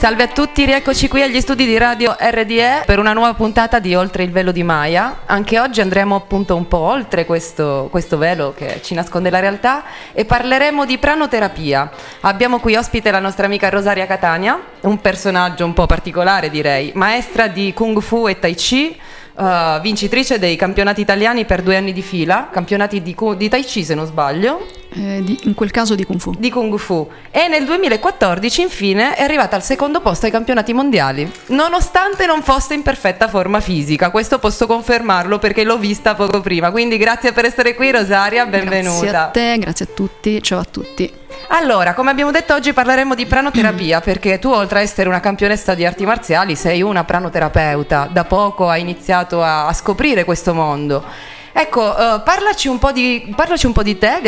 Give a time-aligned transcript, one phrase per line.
[0.00, 3.94] Salve a tutti, rieccoci qui agli studi di Radio RDE per una nuova puntata di
[3.94, 5.24] Oltre il velo di Maya.
[5.26, 9.84] Anche oggi andremo appunto un po' oltre questo, questo velo che ci nasconde la realtà
[10.14, 11.90] e parleremo di pranoterapia.
[12.20, 17.48] Abbiamo qui ospite la nostra amica Rosaria Catania, un personaggio un po' particolare direi, maestra
[17.48, 18.98] di Kung Fu e Tai Chi
[19.40, 23.84] uh, vincitrice dei campionati italiani per due anni di fila, campionati di, di Tai Chi
[23.84, 24.66] se non sbaglio.
[24.92, 26.34] Eh, di, in quel caso di Kung Fu.
[26.36, 27.08] Di Kung Fu.
[27.30, 32.74] E nel 2014 infine è arrivata al secondo posto ai campionati mondiali, nonostante non fosse
[32.74, 34.10] in perfetta forma fisica.
[34.10, 36.70] Questo posso confermarlo perché l'ho vista poco prima.
[36.70, 39.06] Quindi grazie per essere qui Rosaria, benvenuta.
[39.06, 41.19] Grazie a te, grazie a tutti, ciao a tutti.
[41.48, 45.74] Allora, come abbiamo detto oggi parleremo di pranoterapia perché tu oltre a essere una campionessa
[45.74, 48.08] di arti marziali sei una pranoterapeuta.
[48.12, 51.04] Da poco hai iniziato a, a scoprire questo mondo.
[51.52, 54.20] Ecco, uh, parlaci, un di, parlaci, un po di, te,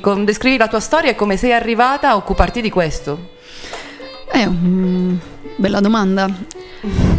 [0.00, 3.30] com, descrivi la tua storia e come sei arrivata a occuparti di questo.
[4.30, 5.16] È una
[5.56, 6.28] bella domanda.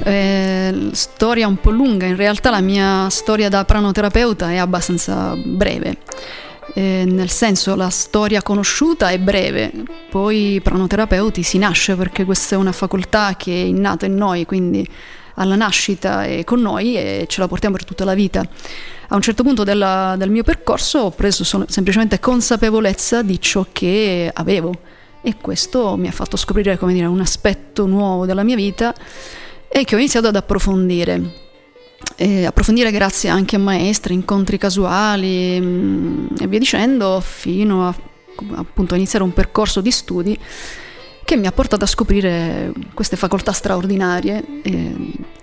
[0.04, 5.98] Eh, storia un po' lunga, in realtà la mia storia da pranoterapeuta è abbastanza breve
[6.74, 9.72] eh, nel senso la storia conosciuta è breve,
[10.10, 14.88] poi pranoterapeuti si nasce perché questa è una facoltà che è innata in noi, quindi
[15.36, 18.46] alla nascita è con noi e ce la portiamo per tutta la vita.
[19.08, 24.30] A un certo punto della, del mio percorso ho preso semplicemente consapevolezza di ciò che
[24.34, 24.74] avevo
[25.22, 28.94] e questo mi ha fatto scoprire dire, un aspetto nuovo della mia vita
[29.68, 31.50] e che ho iniziato ad approfondire
[32.22, 37.96] e approfondire grazie anche a maestri, incontri casuali mh, mm, e via dicendo, fino a
[38.54, 40.38] appunto iniziare un percorso di studi
[41.24, 44.96] che mi ha portato a scoprire queste facoltà straordinarie, eh,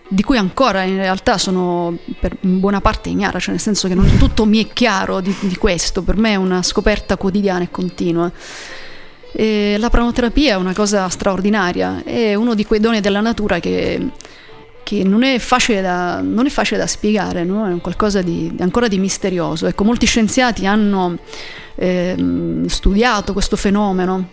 [0.07, 4.17] di cui ancora in realtà sono per buona parte ignara, cioè nel senso che non
[4.17, 8.31] tutto mi è chiaro di, di questo, per me è una scoperta quotidiana e continua.
[9.33, 14.11] E la pranoterapia è una cosa straordinaria, è uno di quei doni della natura che
[14.89, 17.69] che non è facile da, è facile da spiegare, no?
[17.69, 19.67] è qualcosa di, ancora di misterioso.
[19.67, 21.19] Ecco, molti scienziati hanno
[21.75, 22.17] eh,
[22.65, 24.31] studiato questo fenomeno,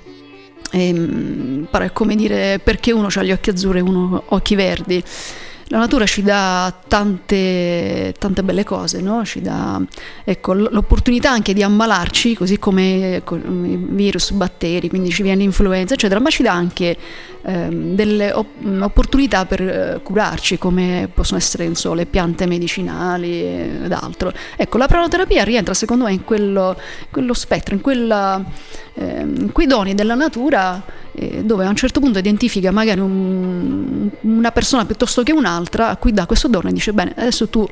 [0.72, 5.04] e, ehm, come dire perché uno ha gli occhi azzurri e uno occhi verdi.
[5.70, 9.26] La natura ci dà tante, tante belle cose, no?
[9.26, 9.82] ci dà
[10.24, 16.20] ecco, l'opportunità anche di ammalarci, così come ecco, virus, batteri, quindi ci viene l'influenza, eccetera,
[16.20, 16.96] ma ci dà anche
[17.42, 23.42] ehm, delle op- opportunità per eh, curarci, come possono essere so, le piante medicinali
[23.86, 24.32] ed altro.
[24.56, 26.78] Ecco, la pranoterapia rientra secondo me in quello,
[27.10, 28.40] quello spettro, in, quella,
[28.94, 34.10] eh, in quei doni della natura eh, dove a un certo punto identifica magari un,
[34.22, 37.66] una persona piuttosto che un'altra a cui dà questo dono e dice bene adesso tu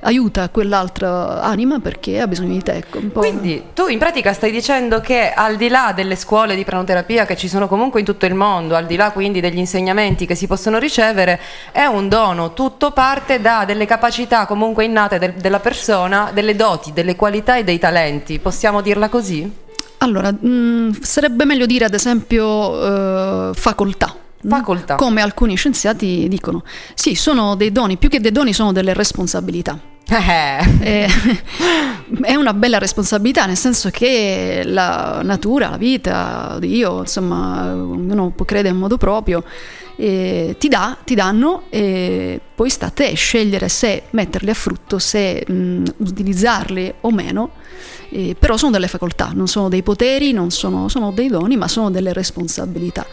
[0.00, 2.72] aiuta quell'altra anima perché ha bisogno di te.
[2.72, 7.26] Ecco, Quindi tu in pratica stai dicendo che al di là delle scuole di pranoterapia
[7.26, 10.34] che ci sono comunque in tutto il mondo, al di là quindi degli insegnamenti che
[10.34, 11.40] si possono ricevere,
[11.72, 16.92] è un dono, tutto parte da delle capacità comunque innate del, della persona, delle doti,
[16.92, 19.64] delle qualità e dei talenti, possiamo dirla così?
[19.98, 24.14] Allora, mh, mm, sarebbe meglio dire ad esempio eh, facoltà.
[24.48, 24.94] Facoltà.
[24.96, 26.62] Come alcuni scienziati dicono.
[26.94, 29.78] Sì, sono dei doni, più che dei doni sono delle responsabilità.
[30.08, 30.58] Eh.
[30.80, 31.08] eh
[32.22, 38.44] è una bella responsabilità, nel senso che la natura, la vita, Dio, insomma, ognuno può
[38.44, 39.42] credere in modo proprio,
[39.96, 44.98] eh, ti, dà, ti danno e poi sta a te scegliere se metterli a frutto,
[44.98, 47.50] se mh, utilizzarli o meno
[48.10, 51.68] eh, però sono delle facoltà, non sono dei poteri, non sono, sono dei doni, ma
[51.68, 53.04] sono delle responsabilità.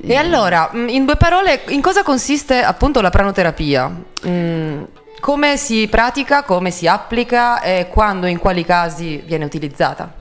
[0.00, 4.02] E allora, in due parole, in cosa consiste appunto la pranoterapia?
[4.26, 4.82] Mm,
[5.20, 10.20] come si pratica, come si applica e quando e in quali casi viene utilizzata?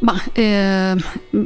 [0.00, 0.94] Ma, eh,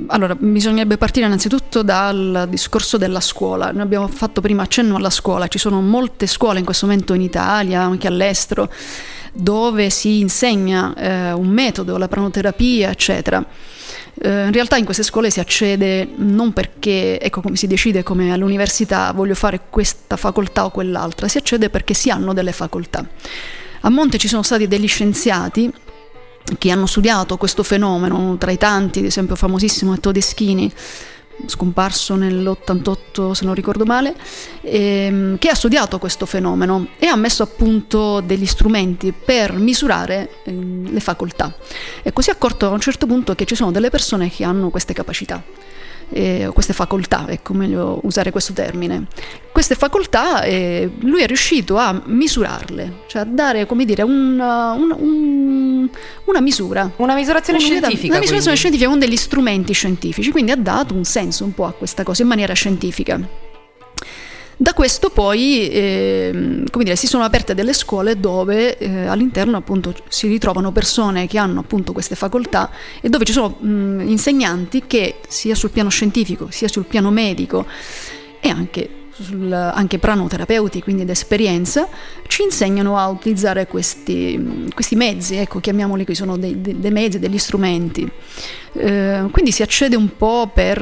[0.09, 3.71] allora, bisognerebbe partire innanzitutto dal discorso della scuola.
[3.71, 7.21] Noi abbiamo fatto prima accenno alla scuola, ci sono molte scuole in questo momento in
[7.21, 8.73] Italia, anche all'estero,
[9.33, 13.45] dove si insegna eh, un metodo, la pranoterapia, eccetera.
[14.21, 18.33] Eh, in realtà in queste scuole si accede non perché, ecco come si decide come
[18.33, 23.07] all'università voglio fare questa facoltà o quell'altra, si accede perché si hanno delle facoltà.
[23.83, 25.73] A monte ci sono stati degli scienziati
[26.59, 30.73] che hanno studiato questo fenomeno, tra i tanti, ad esempio famosissimo è Todeschini,
[31.47, 34.15] scomparso nell'88 se non ricordo male,
[34.63, 40.31] ehm, che ha studiato questo fenomeno e ha messo a punto degli strumenti per misurare
[40.45, 41.55] ehm, le facoltà.
[42.03, 44.71] E così ha accorto a un certo punto che ci sono delle persone che hanno
[44.71, 45.43] queste capacità.
[46.11, 49.07] Eh, queste facoltà, ecco meglio usare questo termine.
[49.59, 54.95] Queste facoltà eh, lui è riuscito a misurarle, cioè a dare, come dire, una, una,
[54.95, 56.89] una misura.
[56.95, 58.07] Una misurazione scientifica.
[58.07, 58.57] Una misurazione quindi.
[58.57, 62.23] scientifica con degli strumenti scientifici, quindi ha dato un senso un po' a questa cosa
[62.23, 63.21] in maniera scientifica.
[64.57, 70.29] Da questo poi eh, dire, si sono aperte delle scuole dove eh, all'interno appunto si
[70.29, 72.71] ritrovano persone che hanno appunto queste facoltà
[73.01, 77.67] e dove ci sono mh, insegnanti che sia sul piano scientifico sia sul piano medico
[78.41, 81.89] e anche sul, anche pranoterapeuti, quindi d'esperienza,
[82.27, 87.39] ci insegnano a utilizzare questi, questi mezzi, ecco, chiamiamoli qui, sono dei, dei mezzi, degli
[87.39, 88.11] strumenti.
[88.73, 90.81] Eh, quindi si accede un po' per,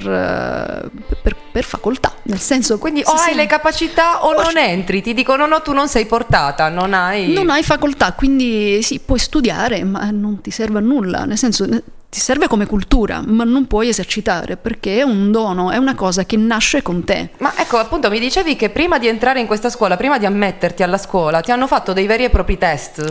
[1.23, 2.79] per, per facoltà, nel senso...
[2.79, 6.06] Quindi o hai le capacità o, o non entri, ti dicono no, tu non sei
[6.06, 7.33] portata, non hai...
[7.33, 11.67] Non hai facoltà, quindi sì, puoi studiare, ma non ti serve a nulla, nel senso
[12.08, 16.25] ti serve come cultura, ma non puoi esercitare perché è un dono, è una cosa
[16.25, 17.31] che nasce con te.
[17.38, 20.82] Ma ecco, appunto, mi dicevi che prima di entrare in questa scuola, prima di ammetterti
[20.82, 23.08] alla scuola, ti hanno fatto dei veri e propri test?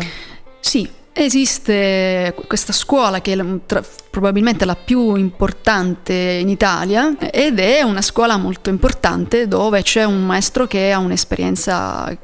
[0.60, 7.82] Sì, esiste questa scuola che è tra, probabilmente la più importante in Italia ed è
[7.84, 12.18] una scuola molto importante dove c'è un maestro che ha un'esperienza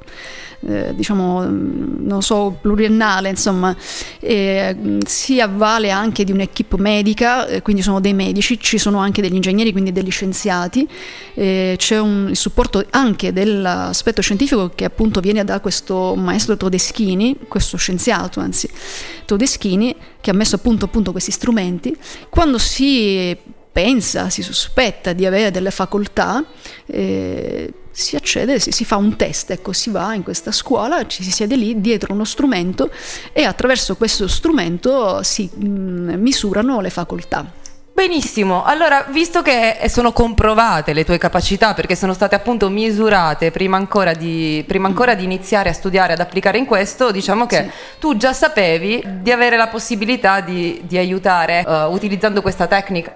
[0.68, 3.76] eh, diciamo, mm, non so, pluriennale, insomma,
[4.20, 9.22] eh, si avvale anche di un'equipe medica, eh, quindi sono dei medici, ci sono anche
[9.22, 10.88] degli ingegneri, quindi degli scienziati,
[11.34, 17.78] c'è un, il supporto anche dell'aspetto scientifico che appunto viene da questo maestro Todeschini, questo
[17.78, 18.70] scienziato anzi,
[19.26, 21.96] Todeschini, che ha messo appunto, appunto questi strumenti.
[22.30, 23.36] Quando si
[23.72, 26.44] pensa, si sospetta di avere delle facoltà,
[26.86, 31.24] eh, si accede, si, si, fa un test, ecco, si va in questa scuola, ci
[31.24, 32.90] si siede lì dietro uno strumento
[33.34, 37.60] e attraverso questo strumento si mh, mm, misurano le facoltà.
[37.94, 43.76] Benissimo, allora visto che sono comprovate le tue capacità perché sono state appunto misurate prima
[43.76, 47.70] ancora di, prima ancora di iniziare a studiare, ad applicare in questo, diciamo che sì.
[48.00, 53.14] tu già sapevi di avere la possibilità di, di aiutare uh, utilizzando questa tecnica.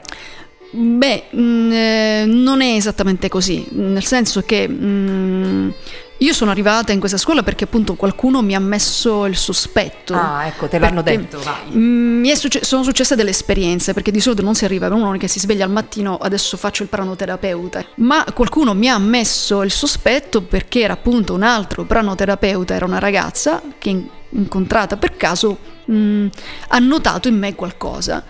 [0.75, 5.69] Beh, mh, mm, eh, non è esattamente così, nel senso che mh, mm,
[6.17, 10.13] io sono arrivata in questa scuola perché appunto qualcuno mi ha messo il sospetto.
[10.13, 11.39] Ah, ecco, te l'hanno detto.
[11.73, 15.15] Mm, mi succe- sono successe delle esperienze, perché di solito non si arriva per uno
[15.17, 17.85] che si sveglia al mattino, adesso faccio il pranoterapeuta.
[17.95, 22.99] Ma qualcuno mi ha messo il sospetto perché era appunto un altro pranoterapeuta, era una
[22.99, 26.27] ragazza che incontrata per caso mh,
[26.69, 28.23] ha notato in me qualcosa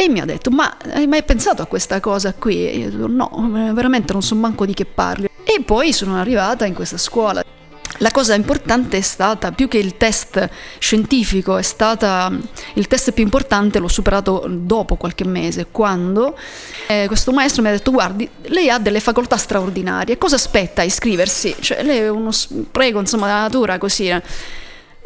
[0.00, 2.68] e mi ha detto, ma hai mai pensato a questa cosa qui?
[2.68, 3.28] E io dico, no,
[3.74, 5.28] veramente non so manco di che parli.
[5.42, 7.42] E poi sono arrivata in questa scuola.
[7.96, 10.48] La cosa importante è stata, più che il test
[10.78, 12.30] scientifico, è stata
[12.74, 16.38] il test più importante, l'ho superato dopo qualche mese, quando
[16.86, 20.84] eh, questo maestro mi ha detto, guardi, lei ha delle facoltà straordinarie, cosa aspetta a
[20.84, 21.56] iscriversi?
[21.58, 22.30] Cioè, lei è uno
[22.70, 24.14] prego, insomma, della natura, così.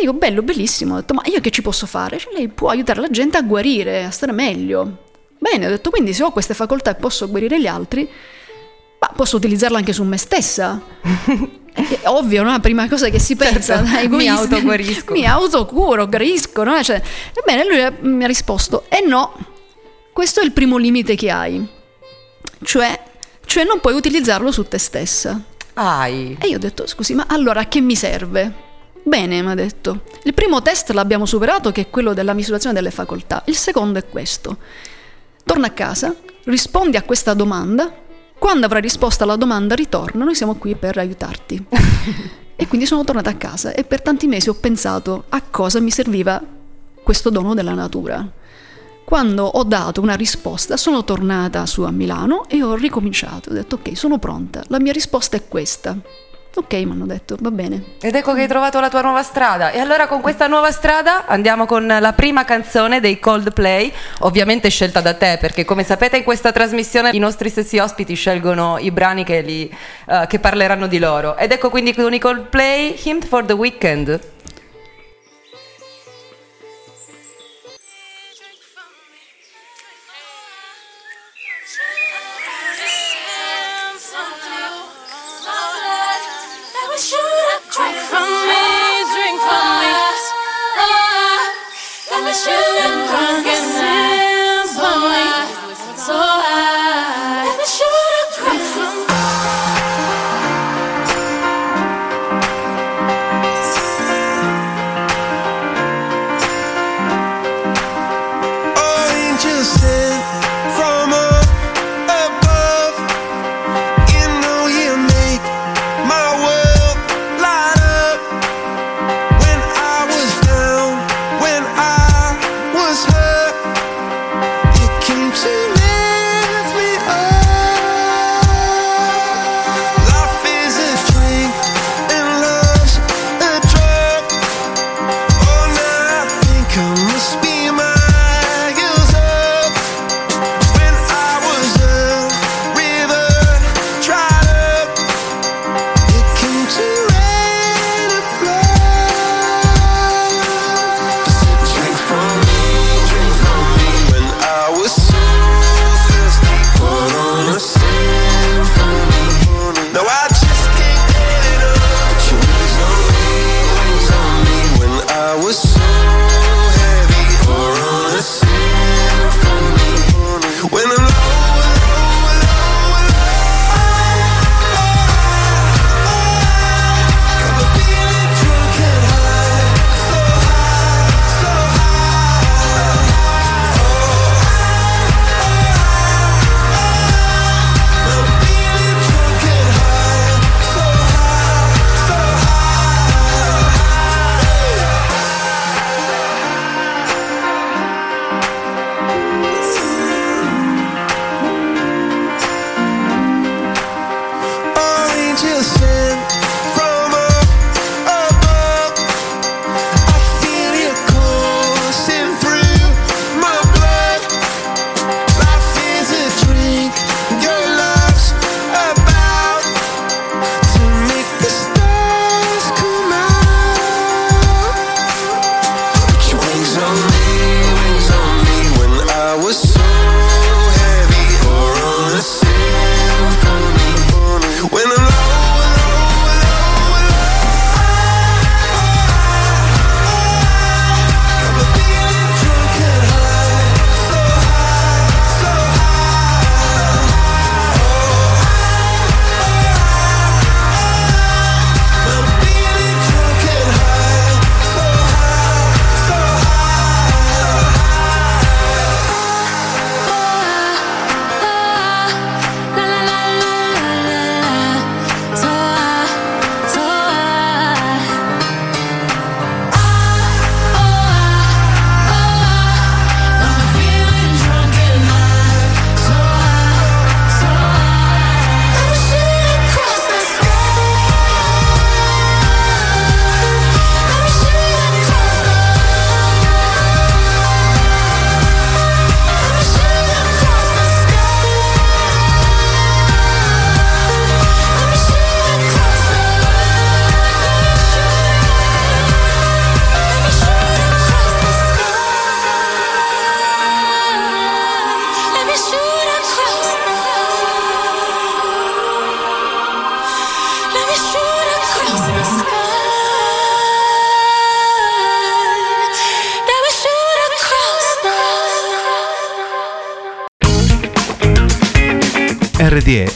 [0.02, 0.06] Eh.
[0.06, 0.94] Dico, bello, bellissimo.
[0.94, 2.18] Ho detto, ma io che ci posso fare?
[2.18, 5.10] Cioè, lei può aiutare la gente a guarire, a stare meglio.
[5.38, 8.08] Bene, ho detto, quindi se ho queste facoltà e posso guarire gli altri,
[9.00, 10.80] ma posso utilizzarla anche su me stessa.
[11.72, 12.50] È ovvio, no?
[12.50, 15.14] La prima cosa che si pensa, certo, dai, mi autoguarisco.
[15.14, 16.82] Mi autocuro, guarisco, no?
[16.82, 17.00] Cioè,
[17.32, 19.34] ebbene, lui mi ha risposto, eh no,
[20.12, 21.66] questo è il primo limite che hai.
[22.62, 23.02] Cioè,
[23.46, 25.40] cioè non puoi utilizzarlo su te stessa.
[25.74, 26.36] Ai.
[26.38, 28.70] E io ho detto, scusi, ma allora a che mi serve?
[29.04, 30.02] Bene, mi ha detto.
[30.24, 33.42] Il primo test l'abbiamo superato, che è quello della misurazione delle facoltà.
[33.46, 34.58] Il secondo è questo.
[35.44, 37.92] Torna a casa, rispondi a questa domanda.
[38.38, 40.24] Quando avrai risposto alla domanda, ritorna.
[40.24, 41.66] Noi siamo qui per aiutarti.
[42.54, 45.90] e quindi sono tornata a casa e per tanti mesi ho pensato a cosa mi
[45.90, 46.40] serviva
[47.02, 48.24] questo dono della natura.
[49.04, 53.50] Quando ho dato una risposta, sono tornata su a Milano e ho ricominciato.
[53.50, 54.62] Ho detto ok, sono pronta.
[54.68, 55.96] La mia risposta è questa.
[56.54, 57.82] Ok, mi hanno detto, va bene.
[58.00, 59.70] Ed ecco che hai trovato la tua nuova strada.
[59.70, 63.90] E allora con questa nuova strada andiamo con la prima canzone dei Coldplay,
[64.20, 68.76] ovviamente scelta da te, perché come sapete in questa trasmissione i nostri stessi ospiti scelgono
[68.78, 69.74] i brani che, li,
[70.06, 71.38] uh, che parleranno di loro.
[71.38, 74.20] Ed ecco quindi con i Coldplay, Hymn for the Weekend.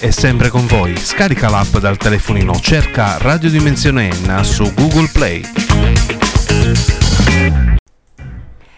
[0.06, 0.96] È sempre con voi.
[0.96, 5.42] Scarica l'app dal telefonino, cerca Radio Dimensione N su Google Play.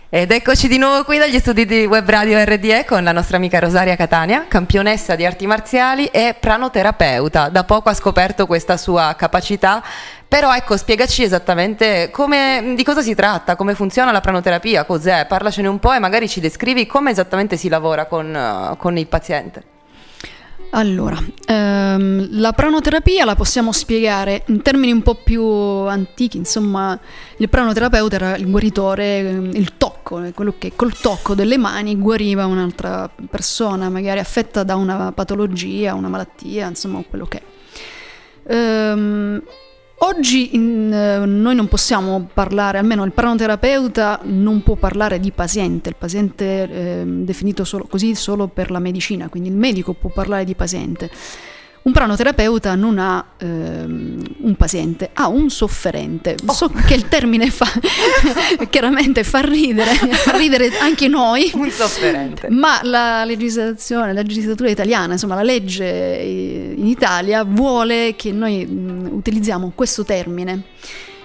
[0.08, 3.58] Ed eccoci di nuovo qui dagli studi di Web Radio RDE con la nostra amica
[3.58, 7.50] Rosaria Catania, campionessa di arti marziali e pranoterapeuta.
[7.50, 9.84] Da poco ha scoperto questa sua capacità,
[10.26, 15.68] però ecco, spiegaci esattamente come, di cosa si tratta, come funziona la pranoterapia, cos'è, parlacene
[15.68, 19.76] un po' e magari ci descrivi come esattamente si lavora con, con il paziente.
[20.70, 26.98] Allora, ehm, la pranoterapia la possiamo spiegare in termini un po' più antichi, insomma,
[27.38, 32.44] il pranoterapeuta era il guaritore, ehm, il tocco, quello che col tocco delle mani guariva
[32.44, 38.52] un'altra persona, magari affetta da una patologia, una malattia, insomma, quello che è.
[38.52, 39.42] Ehm,
[40.00, 45.88] Oggi in, eh, noi non possiamo parlare, almeno il pranoterapeuta non può parlare di paziente,
[45.88, 50.10] il paziente è eh, definito solo, così solo per la medicina, quindi il medico può
[50.10, 51.10] parlare di paziente.
[51.88, 56.36] Un pranoterapeuta non ha ehm, un paziente, ha un sofferente.
[56.44, 56.52] Oh.
[56.52, 57.66] So che il termine fa
[58.68, 61.50] chiaramente fa ridere, fa ridere anche noi.
[61.54, 62.50] Un sofferente.
[62.50, 65.86] Ma la legislazione, la legislatura italiana, insomma la legge
[66.76, 70.64] in Italia vuole che noi mh, utilizziamo questo termine.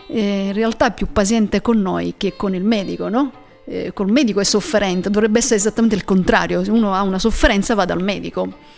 [0.07, 3.33] Eh, in realtà è più paziente con noi che con il medico, no?
[3.65, 6.63] Eh, col medico è sofferente, dovrebbe essere esattamente il contrario.
[6.63, 8.71] Se uno ha una sofferenza va dal medico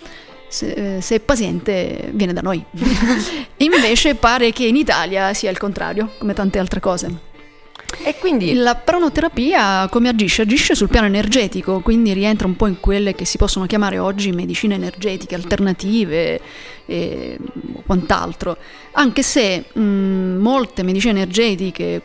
[0.56, 2.64] se, se, è paziente viene da noi.
[3.58, 7.34] Invece pare che in Italia sia il contrario, come tante altre cose.
[8.04, 10.44] E quindi la pranoterapia come agisce?
[10.44, 14.32] Agisce sul piano energetico, quindi rientra un po' in quelle che si possono chiamare oggi
[14.32, 16.42] medicine energetiche alternative
[16.86, 17.38] e
[17.86, 18.58] quant'altro.
[18.94, 22.02] Anche se mh, molte medicine energetiche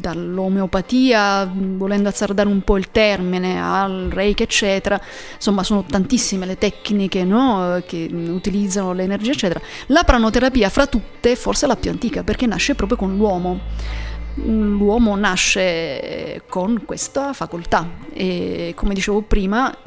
[0.00, 5.00] dall'omeopatia, volendo azzardare un po' il termine, al reiki, eccetera,
[5.34, 7.82] insomma sono tantissime le tecniche no?
[7.86, 9.60] che utilizzano l'energia, eccetera.
[9.86, 13.60] La pranoterapia, fra tutte, forse è la più antica perché nasce proprio con l'uomo.
[14.40, 19.78] L'uomo nasce con questa facoltà e come dicevo prima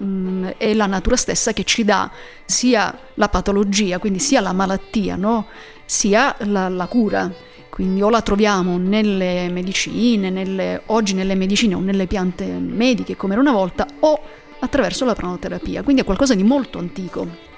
[0.58, 2.12] è la natura stessa che ci dà
[2.44, 5.48] sia la patologia, quindi sia la malattia, no?
[5.86, 7.30] sia la, la cura
[7.82, 13.34] quindi o la troviamo nelle medicine, nelle, oggi nelle medicine o nelle piante mediche come
[13.34, 14.22] era una volta, o
[14.60, 17.51] attraverso la pranoterapia, quindi è qualcosa di molto antico.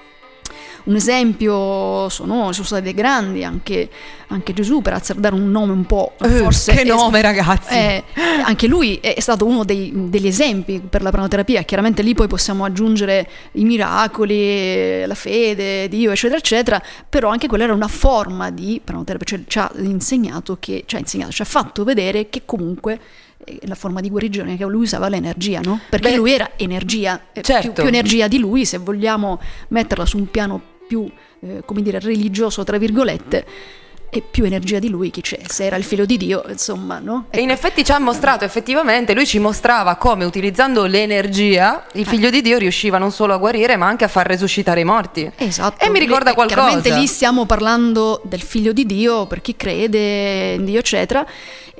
[0.84, 3.88] Un esempio sono, sono stati dei grandi, anche,
[4.28, 6.74] anche, Gesù, per azzardare un nome un po' uh, forse...
[6.74, 7.72] Che nome ragazzi!
[7.72, 8.04] Eh,
[8.44, 12.64] anche lui è stato uno dei, degli esempi per la pranoterapia, chiaramente lì poi possiamo
[12.64, 18.78] aggiungere i miracoli, la fede, Dio, eccetera, eccetera, però anche quella era una forma di
[18.84, 23.00] pranoterapia, cioè ci ha insegnato, che, ci ha insegnato, ci ha fatto vedere che comunque
[23.44, 25.80] eh, la forma di guarigione che lui usava l'energia, no?
[25.88, 27.60] Perché Beh, lui era energia, certo.
[27.60, 31.10] più, più, energia di lui, se vogliamo metterla su un piano più,
[31.40, 33.44] eh, come dire, religioso, tra virgolette,
[34.10, 37.26] e più energia di lui chi c'è, se era il figlio di Dio, insomma, no?
[37.30, 42.28] E in effetti ci ha mostrato, effettivamente, lui ci mostrava come utilizzando l'energia il figlio
[42.28, 42.30] eh.
[42.30, 45.28] di Dio riusciva non solo a guarire ma anche a far resuscitare i morti.
[45.34, 45.84] Esatto.
[45.84, 46.60] E mi ricorda qualcosa.
[46.60, 51.26] Chiaramente lì stiamo parlando del figlio di Dio per chi crede in Dio, eccetera.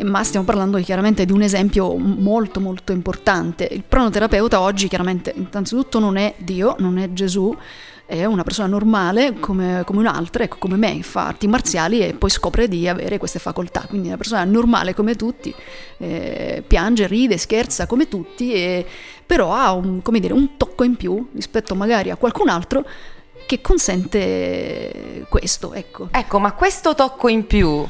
[0.03, 3.69] ma stiamo parlando chiaramente di un esempio molto molto importante.
[3.71, 7.57] Il pranoterapeuta oggi chiaramente innanzitutto non è Dio, non è Gesù,
[8.07, 12.31] è una persona normale come, come un'altra, ecco, come me, fa arti marziali e poi
[12.31, 13.87] scopre di avere queste facoltà.
[13.89, 15.55] Quindi una persona normale come tutti,
[15.99, 18.87] eh, piange, ride, scherza come tutti, e,
[19.25, 22.85] però ha un, dire, un tocco in più rispetto magari a qualcun altro
[23.47, 25.73] che consente questo.
[25.75, 26.09] Ecco.
[26.11, 27.89] ecco, ma questo tocco in più, uh,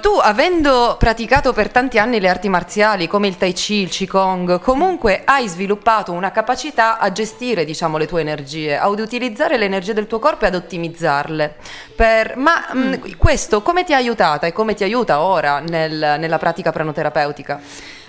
[0.00, 4.60] tu avendo praticato per tanti anni le arti marziali come il Tai Chi, il Qigong,
[4.60, 9.92] comunque hai sviluppato una capacità a gestire diciamo, le tue energie, ad utilizzare le energie
[9.92, 11.56] del tuo corpo e ad ottimizzarle.
[11.94, 12.36] Per...
[12.36, 12.88] Ma mm.
[12.88, 17.60] mh, questo come ti ha aiutata e come ti aiuta ora nel, nella pratica pranoterapeutica?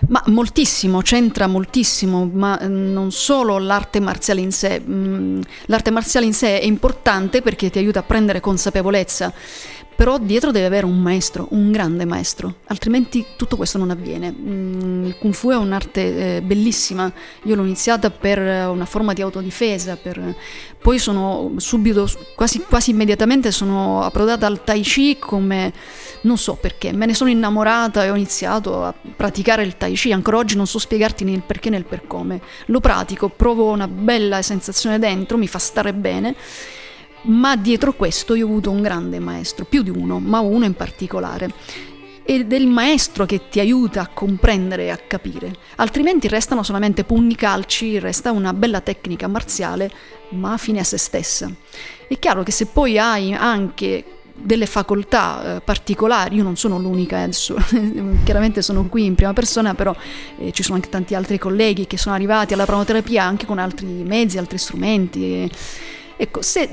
[0.10, 4.82] Ma moltissimo, c'entra moltissimo, ma eh, non solo l'arte marziale in sé.
[4.86, 9.34] Mm, l'arte marziale in sé è importante perché ti aiuta a prendere consapevolezza
[10.00, 14.32] però dietro deve avere un maestro, un grande maestro, altrimenti tutto questo non avviene.
[14.32, 17.12] Mm, il Kung Fu è un'arte eh, bellissima,
[17.44, 20.36] io l'ho iniziata per una forma di autodifesa, per...
[20.82, 25.74] poi sono subito, quasi, quasi immediatamente sono approdata al Tai Chi come,
[26.22, 30.12] non so perché, me ne sono innamorata e ho iniziato a praticare il Tai Chi,
[30.12, 33.72] ancora oggi non so spiegarti né il perché né il per come, lo pratico, provo
[33.72, 36.36] una bella sensazione dentro, mi fa stare bene
[37.22, 40.74] ma dietro questo io ho avuto un grande maestro, più di uno, ma uno in
[40.74, 41.52] particolare.
[42.24, 47.04] Ed è il maestro che ti aiuta a comprendere e a capire, altrimenti restano solamente
[47.04, 49.92] pugni calci, resta una bella tecnica marziale,
[50.30, 51.52] ma fine a se stessa.
[52.08, 57.22] È chiaro che se poi hai anche delle facoltà eh, particolari, io non sono l'unica
[57.22, 57.58] adesso,
[58.24, 59.96] chiaramente sono qui in prima persona, però
[60.40, 63.86] eh, ci sono anche tanti altri colleghi che sono arrivati alla pranoterapia anche con altri
[63.86, 65.50] mezzi, altri strumenti.
[66.22, 66.70] Ecco, se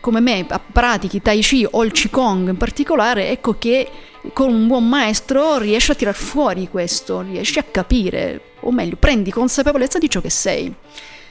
[0.00, 3.88] come me pratichi Tai Chi o il Qigong in particolare, ecco che
[4.34, 9.30] con un buon maestro riesci a tirar fuori questo, riesci a capire, o meglio, prendi
[9.30, 10.74] consapevolezza di ciò che sei.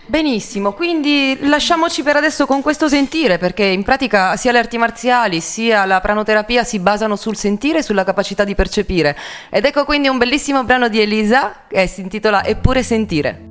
[0.09, 5.39] Benissimo, quindi lasciamoci per adesso con questo sentire, perché in pratica sia le arti marziali
[5.39, 9.15] sia la pranoterapia si basano sul sentire e sulla capacità di percepire.
[9.51, 13.48] Ed ecco quindi un bellissimo brano di Elisa che si intitola Eppure sentire.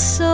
[0.00, 0.29] so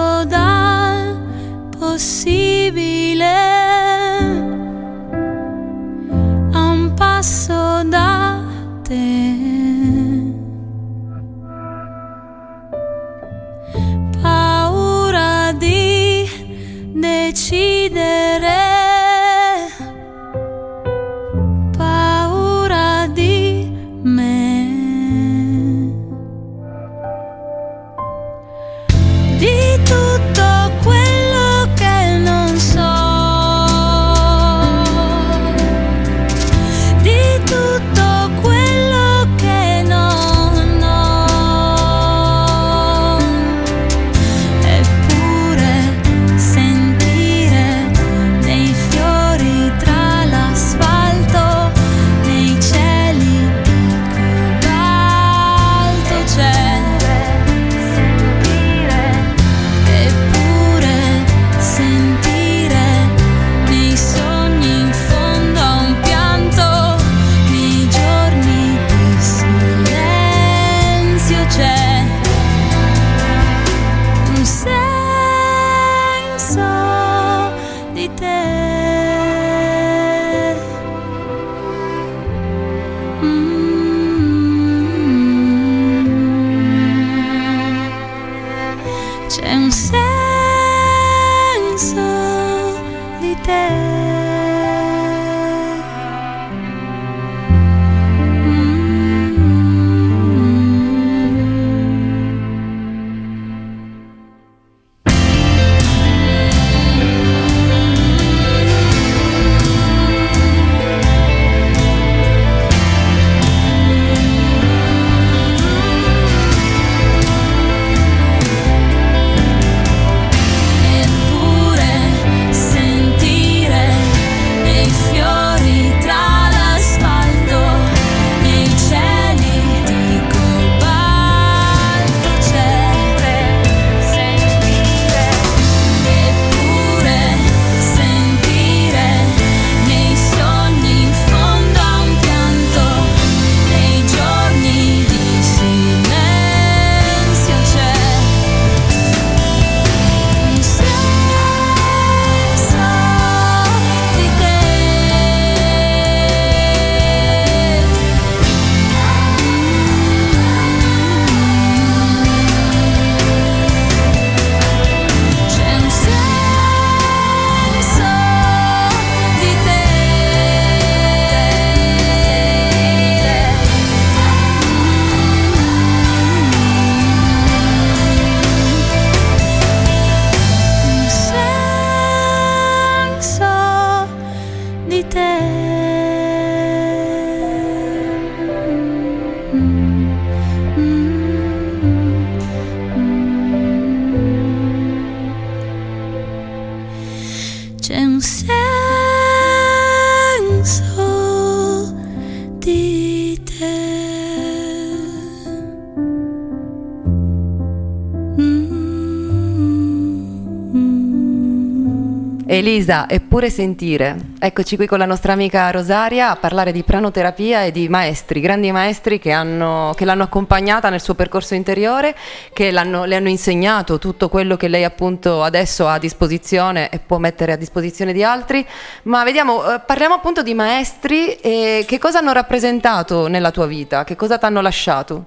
[212.66, 214.32] Elisa, eppure sentire.
[214.40, 218.72] Eccoci qui con la nostra amica Rosaria a parlare di pranoterapia e di maestri, grandi
[218.72, 222.16] maestri che, hanno, che l'hanno accompagnata nel suo percorso interiore,
[222.52, 227.18] che le hanno insegnato tutto quello che lei appunto adesso ha a disposizione e può
[227.18, 228.66] mettere a disposizione di altri.
[229.04, 234.02] Ma vediamo, eh, parliamo appunto di maestri e che cosa hanno rappresentato nella tua vita,
[234.02, 235.26] che cosa ti hanno lasciato?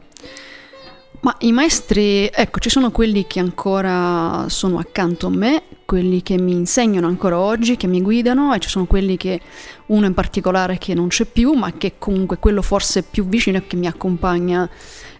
[1.21, 6.37] Ma i maestri, ecco, ci sono quelli che ancora sono accanto a me, quelli che
[6.37, 9.41] mi insegnano ancora oggi, che mi guidano, e ci sono quelli che,
[9.87, 13.57] uno in particolare che non c'è più, ma che comunque è quello forse più vicino
[13.57, 14.69] e che mi accompagna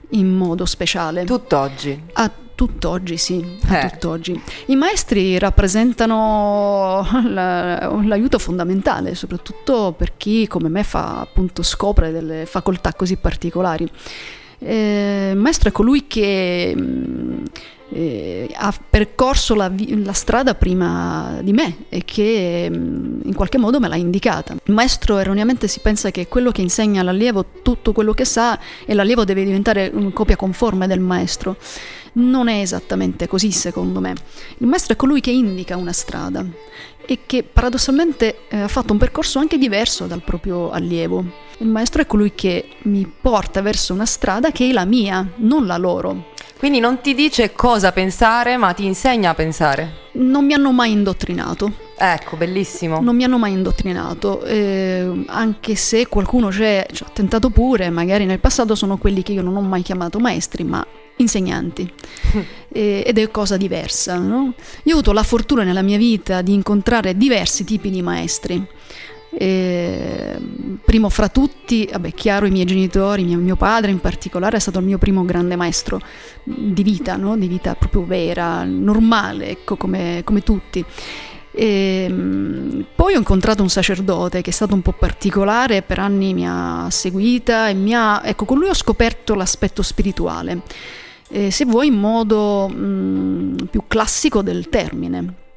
[0.09, 1.23] in modo speciale.
[1.23, 1.99] Tutt'oggi?
[2.13, 3.89] A tutt'oggi, sì, a eh.
[3.89, 4.39] tutt'oggi.
[4.67, 12.45] I maestri rappresentano la, l'aiuto fondamentale, soprattutto per chi come me fa, appunto, scopre delle
[12.45, 13.89] facoltà così particolari.
[14.59, 17.45] Eh, maestro è colui che mm,
[17.91, 23.79] eh, ha percorso la, la, strada prima di me e che mm, in qualche modo
[23.79, 24.55] me l'ha indicata.
[24.63, 28.93] Il maestro erroneamente si pensa che quello che insegna all'allievo tutto quello che sa e
[28.93, 31.57] l'allievo deve diventare una copia conforme del maestro.
[32.11, 34.13] Non è esattamente così secondo me.
[34.57, 36.45] Il maestro è colui che indica una strada
[37.05, 41.23] e che paradossalmente eh, ha fatto un percorso anche diverso dal proprio allievo.
[41.57, 45.65] Il maestro è colui che mi porta verso una strada che è la mia, non
[45.65, 46.37] la loro.
[46.59, 49.93] Quindi non ti dice cosa pensare, ma ti insegna a pensare.
[50.15, 51.71] Non mi hanno mai indottrinato.
[51.97, 52.99] Ecco, bellissimo.
[52.99, 58.25] Non mi hanno mai indottrinato, eh, anche se qualcuno c'è, ci ha tentato pure, magari
[58.25, 61.89] nel passato sono quelli che io non ho mai chiamato maestri, ma insegnanti.
[62.73, 64.17] eh, ed è cosa diversa.
[64.17, 64.53] No?
[64.83, 68.67] Io ho avuto la fortuna nella mia vita di incontrare diversi tipi di maestri.
[69.31, 70.37] E,
[70.83, 74.79] primo fra tutti, vabbè, chiaro, i miei genitori, mio, mio, padre in particolare è stato
[74.79, 76.01] il mio primo grande maestro
[76.43, 77.37] di vita, no?
[77.37, 80.83] di vita proprio vera, normale, ecco, come, come tutti.
[81.51, 86.47] E, poi ho incontrato un sacerdote che è stato un po' particolare, per anni mi
[86.47, 90.61] ha seguita e mi ha, ecco, con lui ho scoperto l'aspetto spirituale,
[91.29, 95.47] e, se vuoi in modo mh, più classico del termine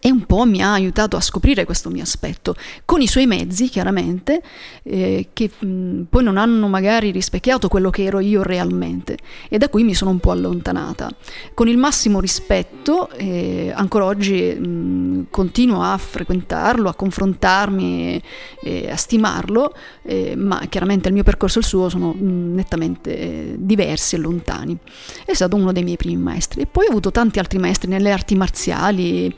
[0.00, 2.54] e un po' mi ha aiutato a scoprire questo mio aspetto,
[2.86, 4.42] con i suoi mezzi chiaramente,
[4.82, 9.18] eh, che mh, poi non hanno magari rispecchiato quello che ero io realmente
[9.50, 11.10] e da cui mi sono un po' allontanata.
[11.52, 18.22] Con il massimo rispetto, eh, ancora oggi mh, continuo a frequentarlo, a confrontarmi,
[18.62, 23.18] eh, a stimarlo, eh, ma chiaramente il mio percorso e il suo sono mh, nettamente
[23.18, 24.78] eh, diversi e lontani.
[25.26, 28.10] È stato uno dei miei primi maestri e poi ho avuto tanti altri maestri nelle
[28.10, 29.34] arti marziali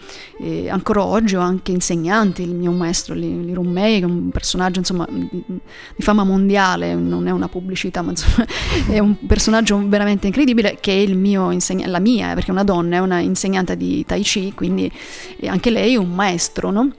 [0.52, 4.78] eh, ancora oggi ho anche insegnanti, il mio maestro Li Rummei, che è un personaggio
[4.78, 5.44] insomma, di,
[5.98, 8.46] fama mondiale, non è una pubblicità, ma insomma,
[8.88, 12.64] è un personaggio veramente incredibile che è il mio insegnante, la mia, perché è una
[12.64, 14.90] donna, è una insegnante di Tai Chi, quindi
[15.46, 16.90] anche lei è un maestro, no?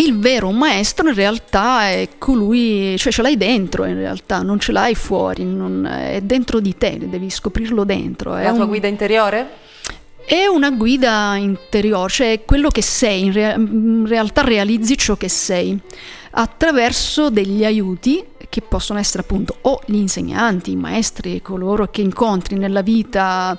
[0.00, 4.70] Il vero maestro in realtà è colui, cioè ce l'hai dentro in realtà, non ce
[4.70, 8.36] l'hai fuori, non, è dentro di te, devi scoprirlo dentro.
[8.36, 8.68] È la tua un...
[8.68, 9.66] guida interiore?
[10.28, 15.30] È una guida interiore, cioè quello che sei, in, rea- in realtà realizzi ciò che
[15.30, 15.80] sei
[16.32, 22.56] attraverso degli aiuti che possono essere appunto o gli insegnanti, i maestri, coloro che incontri
[22.56, 23.58] nella vita,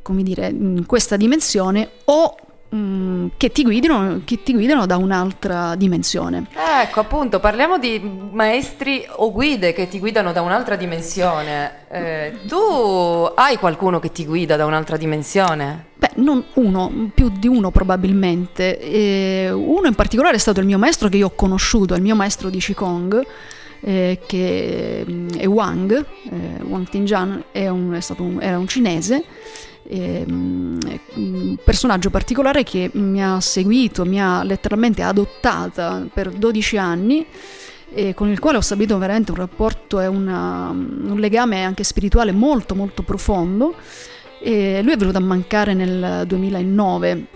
[0.00, 2.36] come dire, in questa dimensione o
[2.70, 6.46] che ti, guidino, che ti guidano da un'altra dimensione.
[6.82, 7.98] Ecco, appunto, parliamo di
[8.30, 11.86] maestri o guide che ti guidano da un'altra dimensione.
[11.90, 15.86] Eh, tu hai qualcuno che ti guida da un'altra dimensione?
[15.94, 18.78] Beh, non uno, più di uno probabilmente.
[18.78, 22.16] E uno in particolare è stato il mio maestro che io ho conosciuto, il mio
[22.16, 23.26] maestro di Qigong.
[23.80, 29.24] Eh, che mm, è Wang, eh, Wang Tinjan, è un, è un, era un cinese
[29.90, 30.78] Ehm,
[31.14, 37.24] un personaggio particolare che mi ha seguito, mi ha letteralmente adottata per 12 anni
[37.90, 42.32] e con il quale ho stabilito veramente un rapporto e una, un legame anche spirituale
[42.32, 43.74] molto molto profondo.
[44.40, 47.26] E lui è venuto a mancare nel 2009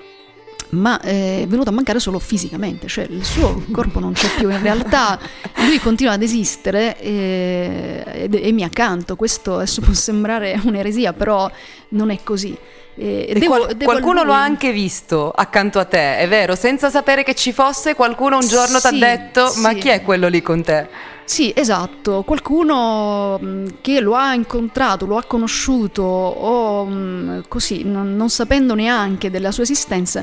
[0.73, 4.63] ma è venuto a mancare solo fisicamente, cioè il suo corpo non c'è più, in
[4.63, 5.19] realtà
[5.67, 11.51] lui continua ad esistere e, e, e mi accanto, questo adesso può sembrare un'eresia, però
[11.89, 12.57] non è così.
[12.95, 16.55] E devo, qual- devo qualcuno lo ha anche visto accanto a te, è vero?
[16.55, 19.61] Senza sapere che ci fosse, qualcuno un giorno sì, ti ha detto: sì.
[19.61, 20.89] Ma chi è quello lì con te?
[21.25, 23.41] Sì, esatto, qualcuno
[23.81, 29.63] che lo ha incontrato, lo ha conosciuto o così, non, non sapendo neanche della sua
[29.63, 30.23] esistenza,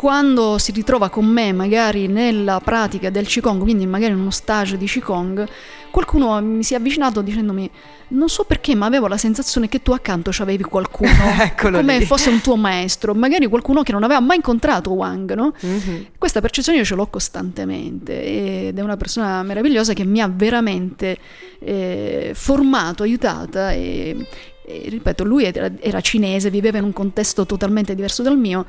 [0.00, 4.78] quando si ritrova con me magari nella pratica del Qigong, quindi magari in uno stage
[4.78, 5.46] di Qigong,
[5.90, 7.70] qualcuno mi si è avvicinato dicendomi
[8.08, 11.10] non so perché ma avevo la sensazione che tu accanto c'avevi qualcuno
[11.60, 12.06] come lì.
[12.06, 15.52] fosse un tuo maestro magari qualcuno che non aveva mai incontrato Wang no?
[15.60, 16.06] Mhm.
[16.16, 21.18] questa percezione io ce l'ho costantemente ed è una persona meravigliosa che mi ha veramente
[21.58, 24.16] eh, formato, aiutata e,
[24.64, 28.64] e, ripeto lui era, era cinese viveva in un contesto totalmente diverso dal mio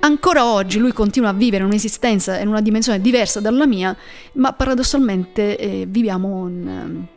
[0.00, 3.96] Ancora oggi lui continua a vivere un'esistenza in una dimensione diversa dalla mia,
[4.34, 7.16] ma paradossalmente eh, viviamo in, eh,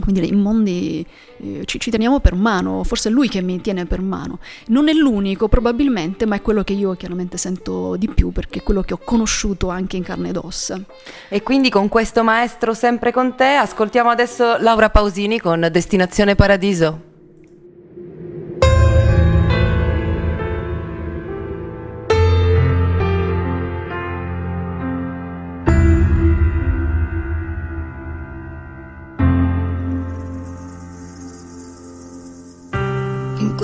[0.00, 1.06] come dire, in mondi,
[1.38, 4.38] eh, ci, ci teniamo per mano, forse è lui che mi tiene per mano.
[4.68, 8.62] Non è l'unico probabilmente, ma è quello che io chiaramente sento di più perché è
[8.62, 10.80] quello che ho conosciuto anche in carne ed ossa.
[11.28, 17.13] E quindi con questo maestro sempre con te, ascoltiamo adesso Laura Pausini con Destinazione Paradiso.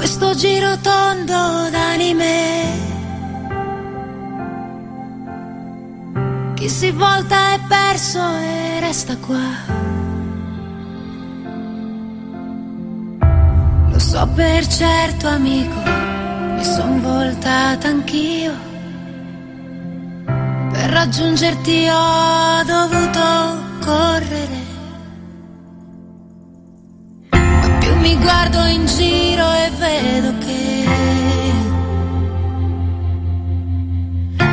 [0.00, 2.64] Questo giro tondo d'anime.
[6.54, 9.48] Chi si volta è perso e resta qua.
[13.90, 15.80] Lo so per certo amico
[16.56, 18.54] Mi son voltata anch'io.
[20.24, 23.28] Per raggiungerti ho dovuto
[23.84, 24.59] correre
[28.00, 30.84] mi guardo in giro e vedo che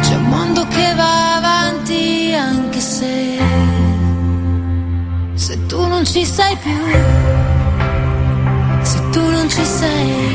[0.01, 3.39] c'è un mondo che va avanti anche se
[5.33, 6.81] se tu non ci sei più
[8.81, 10.26] se tu non ci sei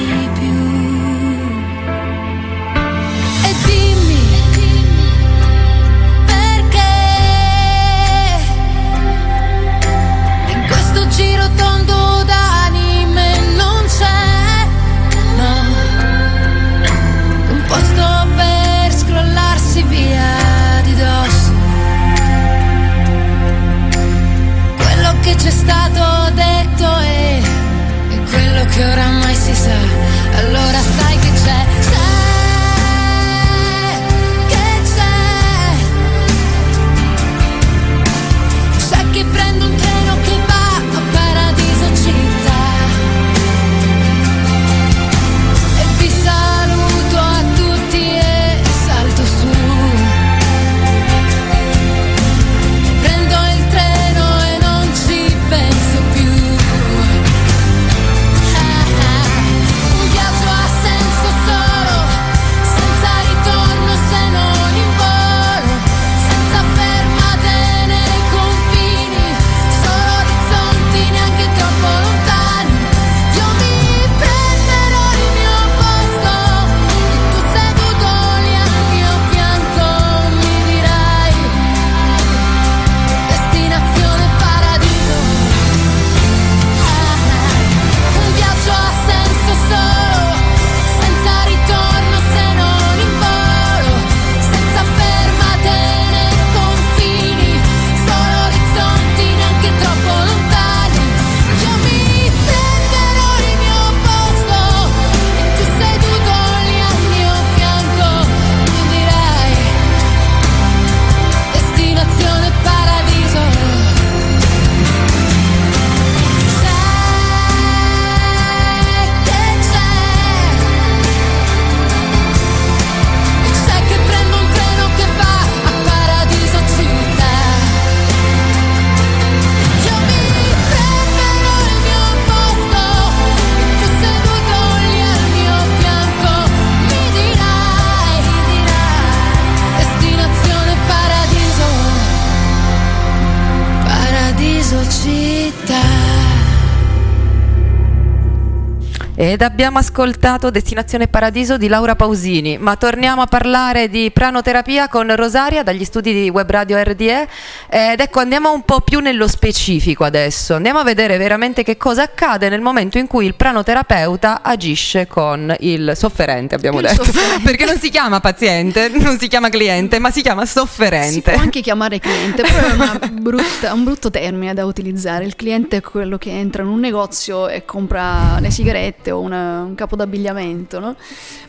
[149.43, 155.13] Ed abbiamo ascoltato Destinazione Paradiso di Laura Pausini, ma torniamo a parlare di pranoterapia con
[155.17, 157.27] Rosaria dagli studi di Web Radio RDE
[157.69, 162.05] ed ecco andiamo un po' più nello specifico adesso, andiamo a vedere veramente che cosa
[162.05, 167.43] accade nel momento in cui il pranoterapeuta agisce con il sofferente, abbiamo Il detto, sofferente.
[167.43, 171.33] perché non si chiama paziente, non si chiama cliente, ma si chiama Si può sofferente.
[171.33, 175.25] anche chiamare cliente, però è brutta- un brutto termine da utilizzare.
[175.25, 179.31] Il cliente è quello che entra in un negozio e compra le sigarette o una-
[179.37, 180.97] un capo d'abbigliamento, no?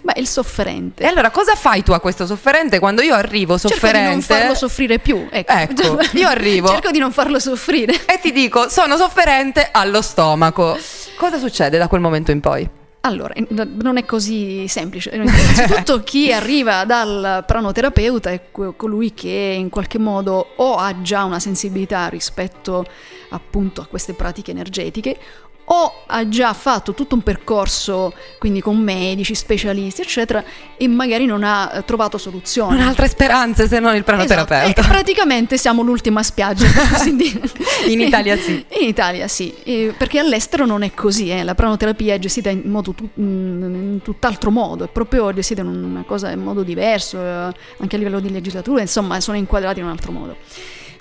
[0.02, 1.04] Beh, il sofferente.
[1.04, 4.08] E allora cosa fai tu a questo sofferente quando io arrivo Cerco sofferente?
[4.08, 5.28] di non farlo soffrire più.
[5.30, 6.68] Ecco, Ecco, io arrivo.
[6.74, 7.94] Cerco di non farlo soffrire.
[8.06, 10.78] e ti dico, sono sofferente allo stomaco.
[11.16, 12.70] Cosa succede da quel momento in poi?
[13.06, 15.10] Allora, non è così semplice.
[15.14, 21.40] Innanzitutto chi arriva dal pranoterapeuta è colui che in qualche modo o ha già una
[21.40, 22.86] sensibilità rispetto
[23.32, 25.18] appunto a queste pratiche energetiche
[25.66, 30.44] o ha già fatto tutto un percorso, quindi con medici, specialisti, eccetera,
[30.78, 32.20] e magari non ha eh, trovato.
[32.24, 34.64] Non ha altre speranze se non il pranoterapeuta.
[34.64, 37.42] Esatto, e praticamente siamo l'ultima spiaggia, così dire.
[37.88, 38.66] In Italia sì.
[38.82, 41.44] In Italia sì, eh, perché all'estero non è così, eh.
[41.44, 45.68] la pranoterapia è gestita in, modo tu- mm, in tutt'altro modo, è proprio gestita in
[45.68, 49.86] una cosa in modo diverso, eh, anche a livello di legislatura, insomma sono inquadrati in
[49.86, 50.36] un altro modo.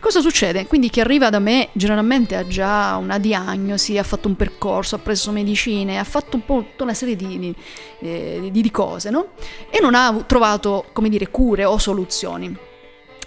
[0.02, 0.66] Cosa succede?
[0.66, 4.98] Quindi chi arriva da me generalmente ha già una diagnosi, ha fatto un percorso, ha
[4.98, 7.54] preso medicine, ha fatto un po' tutta una serie di, di,
[8.00, 9.28] eh, di- cose, no?
[9.70, 12.52] E non ha trovato, come dire, cure o soluzioni.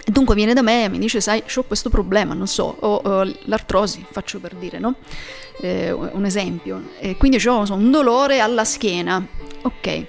[0.06, 3.34] Dunque viene da me e mi dice, sai, ho questo problema, non so, ho, ho
[3.44, 4.96] l'artrosi, faccio per dire, no?
[5.62, 6.90] Eh, un esempio.
[7.00, 9.26] E quindi ho un dolore alla schiena.
[9.62, 10.06] Ok.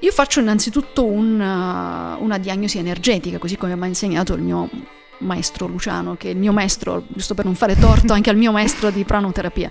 [0.00, 5.66] Io faccio innanzitutto una, una diagnosi energetica, così come mi ha insegnato il mio maestro
[5.66, 8.90] Luciano, che è il mio maestro, giusto per non fare torto anche al mio maestro
[8.90, 9.70] di pranoterapia.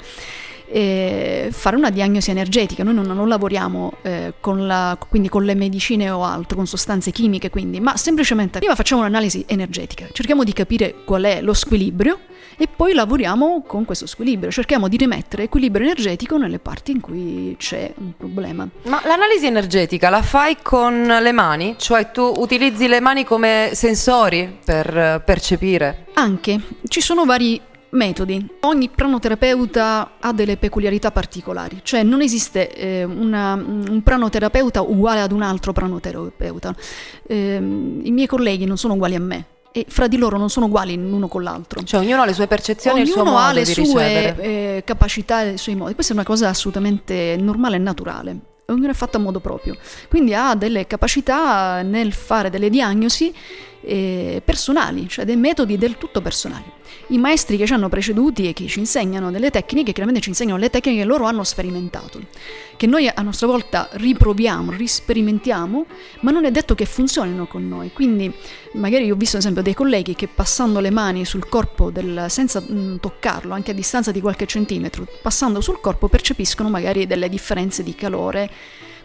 [0.72, 5.56] E fare una diagnosi energetica, noi non, non lavoriamo eh, con, la- quindi con le
[5.56, 10.54] medicine o altro, con sostanze chimiche, quindi, ma semplicemente prima facciamo un'analisi energetica, cerchiamo di
[10.54, 12.20] capire qual è lo squilibrio
[12.56, 17.56] e poi lavoriamo con questo squilibrio, cerchiamo di rimettere equilibrio energetico nelle parti in cui
[17.58, 18.68] c'è un problema.
[18.84, 21.76] Ma l'analisi energetica la fai con le mani?
[21.78, 26.06] Cioè tu utilizzi le mani come sensori per eh, percepire?
[26.14, 27.60] Anche ci sono vari
[27.92, 28.46] metodi.
[28.62, 35.32] Ogni pranoterapeuta ha delle peculiarità particolari, cioè non esiste eh, una- un pranoterapeuta uguale ad
[35.32, 36.76] un altro pranoterapeuta.
[37.28, 40.66] Ehm, I miei colleghi non sono uguali a me e fra di loro non sono
[40.66, 41.84] uguali l'uno con l'altro.
[41.84, 45.76] Cioè ognuno ha le sue percezioni Ognuno ha le sue eh, capacità e i suoi
[45.76, 45.94] modi.
[45.94, 48.38] Questa è una cosa assolutamente normale e naturale.
[48.68, 49.76] Ognuno è fatto a modo proprio.
[50.10, 53.34] Quindi ha delle capacità nel fare delle diagnosi
[53.82, 56.78] eh, personali, cioè dei metodi del tutto personali.
[57.08, 60.58] I maestri che ci hanno preceduti e che ci insegnano delle tecniche, chiaramente ci insegnano
[60.58, 62.20] le tecniche che loro hanno sperimentato,
[62.78, 65.86] che noi a nostra volta riproviamo, risperimentiamo,
[66.22, 67.92] ma non è detto che funzionino con noi.
[67.94, 68.32] Quindi
[68.74, 72.26] magari io ho visto ad esempio dei colleghi che passando le mani sul corpo del,
[72.30, 77.30] senza mm, toccarlo, anche a distanza di qualche centimetro, passando sul corpo percepiscono magari delle
[77.30, 78.50] differenze di calore,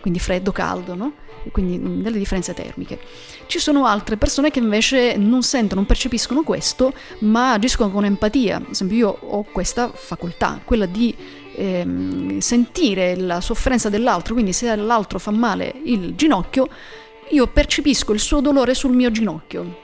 [0.01, 1.13] quindi freddo-caldo, no?
[1.53, 2.99] Quindi mm, delle differenze termiche.
[3.47, 8.57] Ci sono altre persone che invece non sentono, non percepiscono questo, ma agiscono con empatia.
[8.57, 11.15] Ad esempio io ho questa facoltà, quella di
[11.57, 16.69] ehm, sentire la sofferenza dell'altro, quindi se all'altro fa male il ginocchio,
[17.31, 19.84] io percepisco il suo dolore sul mio ginocchio.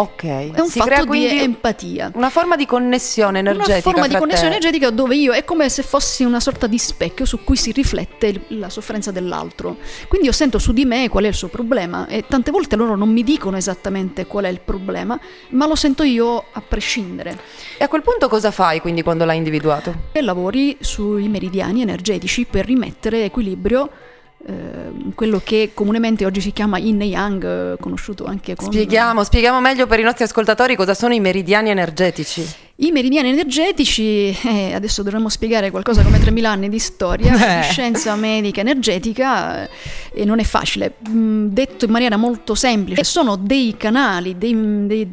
[0.00, 0.22] Ok.
[0.22, 2.12] È un si fatto di empatia.
[2.14, 3.72] una forma di connessione energetica.
[3.72, 4.56] Una forma di connessione te.
[4.58, 8.44] energetica dove io è come se fossi una sorta di specchio su cui si riflette
[8.48, 9.76] la sofferenza dell'altro.
[10.06, 12.94] Quindi io sento su di me qual è il suo problema e tante volte loro
[12.94, 15.18] non mi dicono esattamente qual è il problema,
[15.50, 17.36] ma lo sento io a prescindere.
[17.76, 20.10] E a quel punto cosa fai quindi quando l'hai individuato?
[20.12, 23.90] E lavori sui meridiani energetici per rimettere equilibrio
[24.46, 29.24] eh, quello che comunemente oggi si chiama yin e yang, eh, conosciuto anche con Spieghiamo,
[29.24, 32.67] spieghiamo meglio per i nostri ascoltatori cosa sono i meridiani energetici.
[32.80, 37.60] I meridiani energetici, eh, adesso dovremmo spiegare qualcosa come 3000 anni di storia, Eh.
[37.66, 39.70] di scienza medica energetica, eh,
[40.12, 40.94] e non è facile.
[41.08, 45.08] Mm, detto in maniera molto semplice, sono dei canali, dei, dei-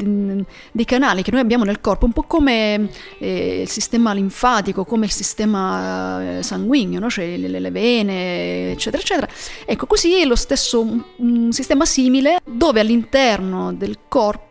[0.71, 2.87] dei canali che noi abbiamo nel corpo, un po' come
[3.17, 7.09] eh, il sistema linfatico, come il sistema eh, sanguigno, no?
[7.09, 9.27] cioè le, le vene, eccetera, eccetera.
[9.65, 14.44] Ecco, così è lo stesso un, un sistema simile dove all'interno del corpo,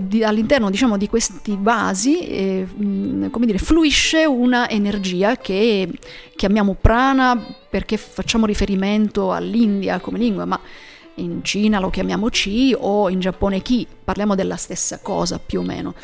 [0.00, 5.88] di- all'interno diciamo di questi vasi, eh, mh, come dire, fluisce una energia che
[6.36, 10.60] chiamiamo prana perché facciamo riferimento all'India come lingua, ma
[11.16, 15.62] in Cina lo chiamiamo Chi o in Giappone Ki, parliamo della stessa cosa più o
[15.62, 15.94] meno.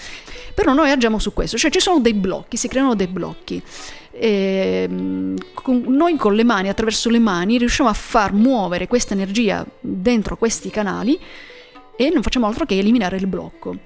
[0.54, 3.62] Però noi agiamo su questo, cioè ci sono dei blocchi, si creano dei blocchi.
[4.10, 9.14] E, mm, con- noi con le mani, attraverso le mani, riusciamo a far muovere questa
[9.14, 11.18] energia dentro questi canali
[11.96, 13.76] e non facciamo altro che eliminare il blocco.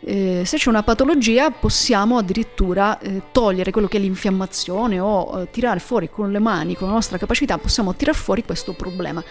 [0.00, 5.50] Eh, se c'è una patologia possiamo addirittura eh, togliere quello che è l'infiammazione o eh,
[5.50, 9.22] tirare fuori con le mani, con la nostra capacità, possiamo tirare fuori questo problema.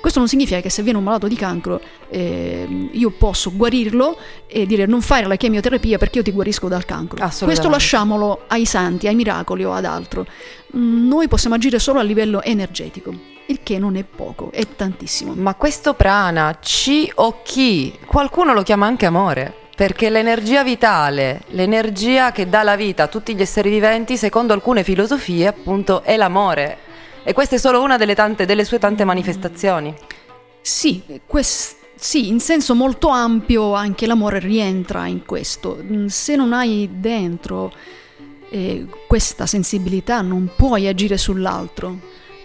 [0.00, 4.16] Questo non significa che se viene un malato di cancro eh, io posso guarirlo
[4.46, 7.18] e dire non fare la chemioterapia perché io ti guarisco dal cancro.
[7.44, 10.26] Questo lasciamolo ai santi, ai miracoli o ad altro.
[10.76, 13.14] Mm, Noi possiamo agire solo a livello energetico,
[13.46, 15.34] il che non è poco, è tantissimo.
[15.34, 19.54] Ma questo prana, chi o chi, qualcuno lo chiama anche amore.
[19.74, 24.84] Perché l'energia vitale, l'energia che dà la vita a tutti gli esseri viventi, secondo alcune
[24.84, 26.78] filosofie, appunto, è l'amore.
[27.24, 29.92] E questa è solo una delle, tante, delle sue tante manifestazioni.
[30.60, 35.78] Sì, quest- sì, in senso molto ampio anche l'amore rientra in questo.
[35.82, 37.72] Mm, Se non hai dentro
[38.50, 41.98] eh, questa sensibilità non puoi agire sull'altro.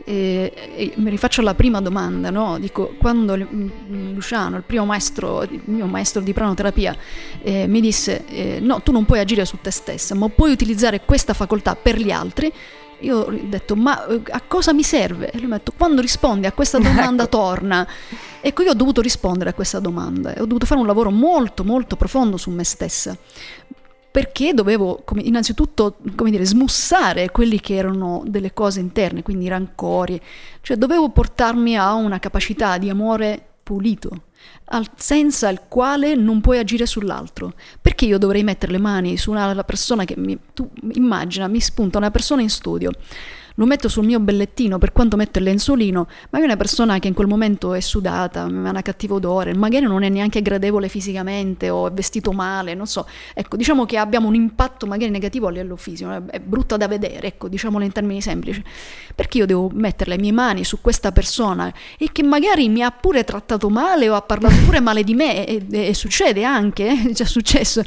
[0.09, 2.57] E, e mi rifaccio alla prima domanda, no?
[2.57, 6.95] Dico, quando l- mm, Luciano, il primo maestro, il mio maestro di pranoterapia,
[7.43, 11.01] eh, mi disse eh, no, tu non puoi agire su te stessa, ma puoi utilizzare
[11.05, 12.51] questa facoltà per gli altri,
[13.01, 15.29] io ho detto, ma eh, a cosa mi serve?
[15.29, 17.37] E lui mi ha detto, quando rispondi a questa domanda Ecco.
[17.37, 17.87] torna.
[18.41, 21.63] Ecco, io ho dovuto rispondere a questa domanda e ho dovuto fare un lavoro molto,
[21.63, 23.15] molto profondo su me stessa.
[24.19, 29.47] Perché dovevo, come- innanzitutto, come dire, smussare quelli che erano delle cose interne, quindi i
[29.47, 30.19] rancori.
[30.59, 34.23] Cioè, dovevo portarmi a una capacità di amore pulito,
[34.65, 37.53] al- senza il quale non puoi agire sull'altro.
[37.81, 40.37] Perché io dovrei mettere le mani su una persona che mi...
[40.53, 42.91] Tu immagina, mi spunta una persona in studio,
[43.59, 47.13] lo metto sul mio bellettino per quanto metto il lenzuolino, magari una persona che in
[47.13, 51.87] quel momento è sudata, ha un cattivo odore, magari non è neanche gradevole fisicamente o
[51.87, 53.05] è vestito male, non so.
[53.33, 57.27] Ecco, diciamo che abbiamo un impatto magari negativo a livello fisico, è- brutta da vedere,
[57.27, 58.63] ecco, diciamolo in termini semplici.
[59.13, 62.91] Perché io devo mettere le mie mani su questa persona e che magari mi ha
[62.91, 67.09] pure trattato male o ha parlato pure male di me e, e succede anche, eh,
[67.09, 67.83] è già successo.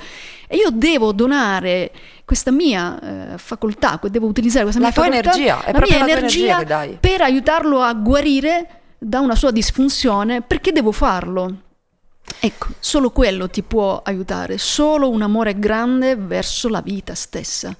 [0.52, 1.90] E io devo donare
[2.26, 6.60] questa mia eh, facoltà, devo utilizzare questa La mia facoltà, energia, è la mia energia
[6.60, 11.56] energia per aiutarlo a guarire da una sua disfunzione, perché devo farlo?
[12.38, 17.74] Ecco, solo quello ti può aiutare, solo un amore grande verso la vita stessa.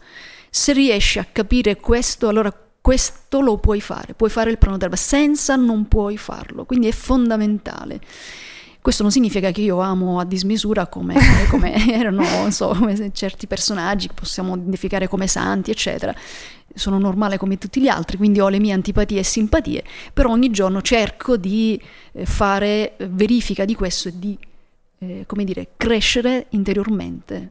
[0.49, 2.51] Se riesci a capire questo, allora
[2.81, 8.01] questo lo puoi fare, puoi fare il pranoterapia, senza non puoi farlo, quindi è fondamentale.
[8.83, 11.15] Questo non significa che io amo a dismisura come,
[11.49, 16.13] come erano so, come certi personaggi che possiamo identificare come santi, eccetera.
[16.75, 20.51] Sono normale come tutti gli altri, quindi ho le mie antipatie e simpatie, però ogni
[20.51, 21.81] giorno cerco di
[22.11, 24.37] eh, fare eh, verifica di questo e di,
[24.99, 27.51] eh, come dire, crescere interiormente.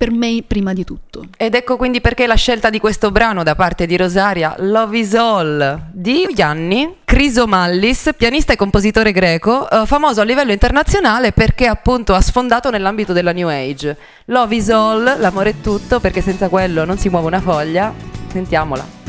[0.00, 1.26] Per me prima di tutto.
[1.36, 5.14] Ed ecco quindi perché la scelta di questo brano da parte di Rosaria, Love is
[5.14, 12.14] All, di Gianni Crisomallis, pianista e compositore greco, eh, famoso a livello internazionale perché appunto
[12.14, 13.94] ha sfondato nell'ambito della New Age.
[14.24, 17.92] Love is All, l'amore è tutto, perché senza quello non si muove una foglia.
[18.32, 18.99] Sentiamola.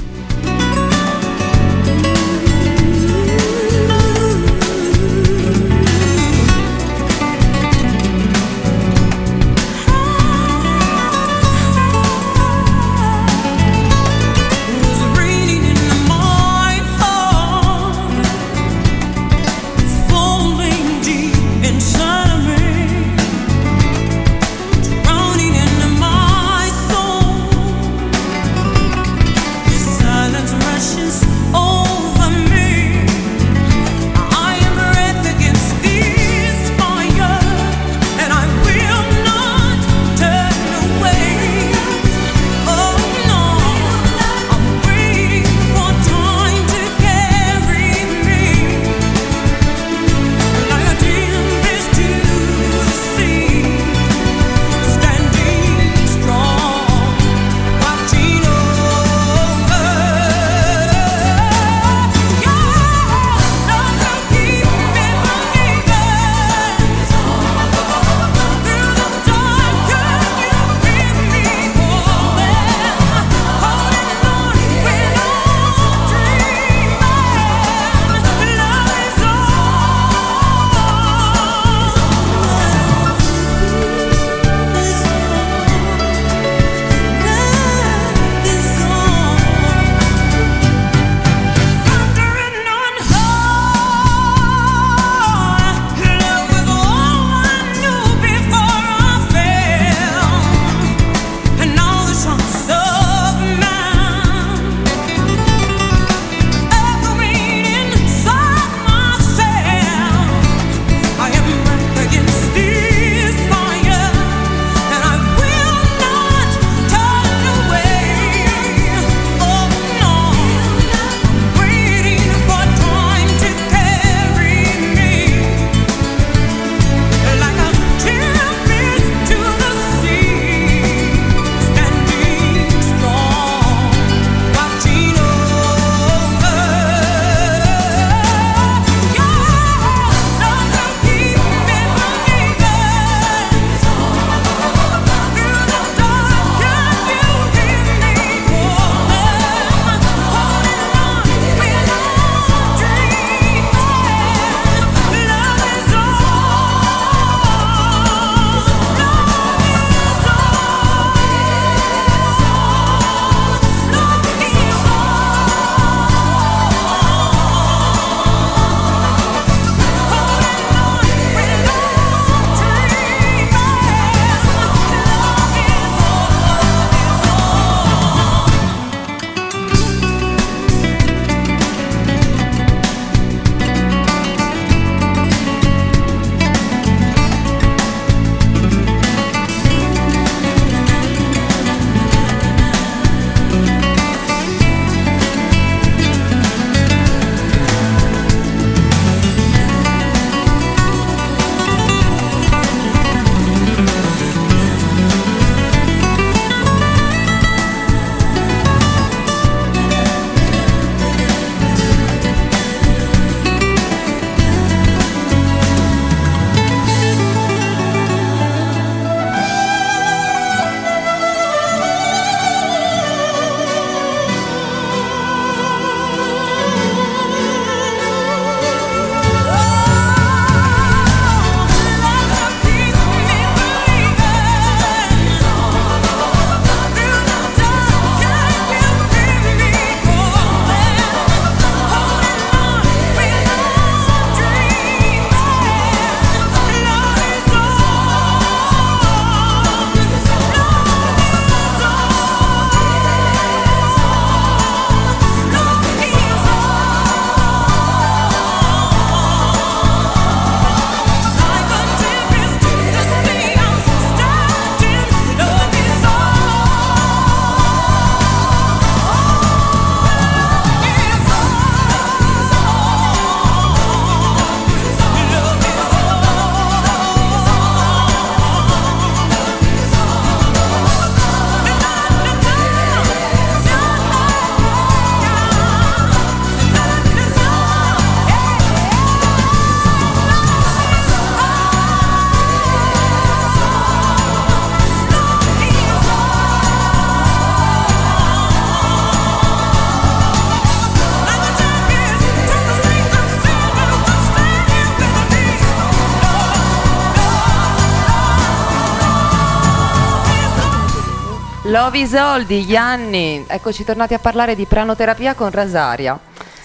[311.72, 316.20] Lovi Soldi, Gianni, eccoci tornati a parlare di pranoterapia con Rosaria.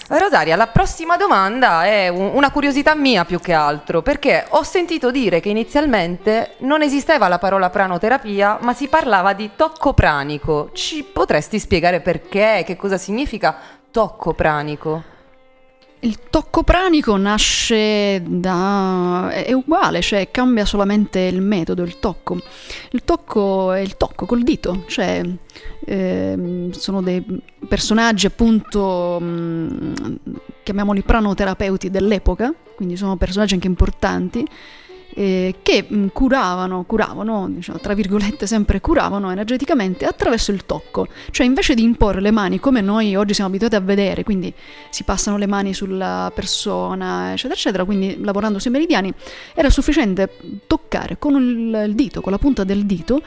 [0.09, 5.09] Rosaria, la prossima domanda è un- una curiosità mia più che altro, perché ho sentito
[5.09, 10.71] dire che inizialmente non esisteva la parola pranoterapia, ma si parlava di tocco pranico.
[10.73, 13.55] Ci potresti spiegare perché, che cosa significa
[13.89, 15.15] tocco pranico?
[16.01, 19.29] Il tocco pranico nasce da...
[19.31, 22.39] è uguale, cioè cambia solamente il metodo, il tocco.
[22.91, 25.23] Il tocco è il tocco col dito, cioè
[25.85, 27.25] ehm, sono dei
[27.67, 29.93] personaggi appunto, mh,
[30.61, 34.45] chiamiamoli pranoterapeuti dell'epoca, quindi sono personaggi anche importanti,
[35.17, 41.47] eh, che mh, curavano, curavano, diciamo, tra virgolette sempre curavano energeticamente attraverso il tocco, cioè
[41.47, 44.53] invece di imporre le mani come noi oggi siamo abituati a vedere, quindi
[44.91, 49.11] si passano le mani sulla persona, eccetera, eccetera, quindi lavorando sui meridiani,
[49.55, 50.37] era sufficiente
[50.67, 53.23] toccare con il, il dito, con la punta del dito,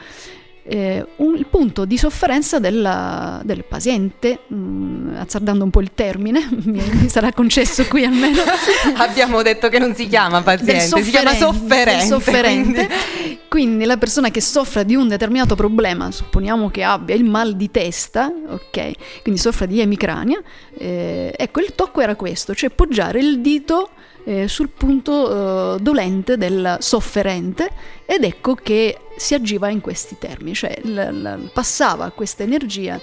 [0.63, 6.47] eh, un- il punto di sofferenza della- del paziente, mh, azzardando un po' il termine,
[6.65, 8.41] mi, mi sarà concesso qui almeno.
[8.97, 12.87] Abbiamo detto che non si chiama paziente, si chiama sofferente, sofferente.
[12.87, 17.55] quindi- Quindi la persona che soffre di un determinato problema, supponiamo che abbia il mal
[17.57, 18.91] di testa, ok?
[19.23, 20.41] Quindi soffre di emicrania,
[20.77, 23.89] eh, ecco il tocco era questo, cioè poggiare il dito
[24.23, 27.69] eh, sul punto eh, dolente del sofferente
[28.05, 32.99] ed ecco che si agiva in questi termini, cioè l- l- passava questa energia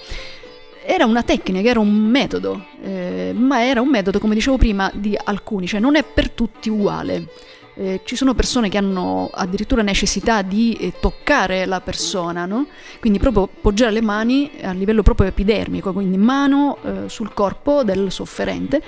[0.84, 5.16] era una tecnica, era un metodo, eh, ma era un metodo, come dicevo prima, di
[5.22, 7.26] alcuni, cioè non è per tutti uguale.
[7.74, 12.66] Eh, ci sono persone che hanno addirittura necessità di eh, toccare la persona, no?
[13.00, 18.10] quindi proprio poggiare le mani a livello proprio epidermico, quindi mano eh, sul corpo del
[18.10, 18.82] sofferente.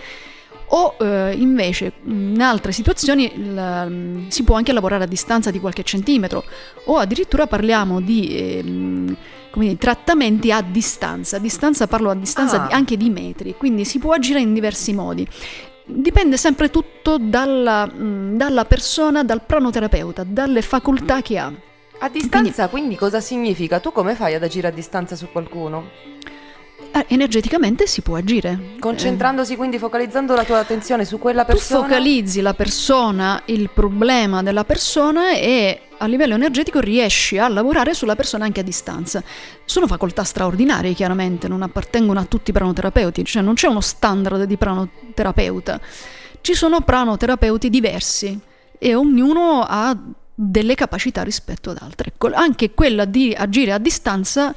[0.72, 5.82] O eh, invece in altre situazioni il- si può anche lavorare a distanza di qualche
[5.82, 6.44] centimetro,
[6.84, 9.16] o addirittura parliamo di
[9.50, 11.36] come dire, trattamenti a distanza.
[11.38, 12.66] A distanza parlo a distanza Ah.
[12.68, 15.26] di- anche di metri, quindi si può agire in diversi modi.
[15.84, 21.52] Dipende sempre tutto dalla, mh, dalla persona, dal pranoterapeuta, dalle facoltà che ha.
[22.02, 23.80] A distanza, quindi cosa significa?
[23.80, 25.88] Tu come fai ad agire a distanza su qualcuno?
[26.92, 28.74] Eh, energeticamente si può agire.
[28.80, 31.80] Concentrandosi quindi, focalizzando la tua attenzione su quella Tu persona.
[31.82, 38.16] focalizzi la persona, il problema della persona e a livello energetico riesci a lavorare sulla
[38.16, 39.22] persona anche a distanza.
[39.64, 44.42] Sono facoltà straordinarie, chiaramente, non appartengono a tutti i pranoterapeuti, cioè non c'è uno standard
[44.44, 45.80] di pranoterapeuta.
[46.40, 48.38] Ci sono pranoterapeuti diversi
[48.78, 49.96] e ognuno ha
[50.34, 52.14] delle capacità rispetto ad altre.
[52.32, 54.54] Anche quella di agire a distanza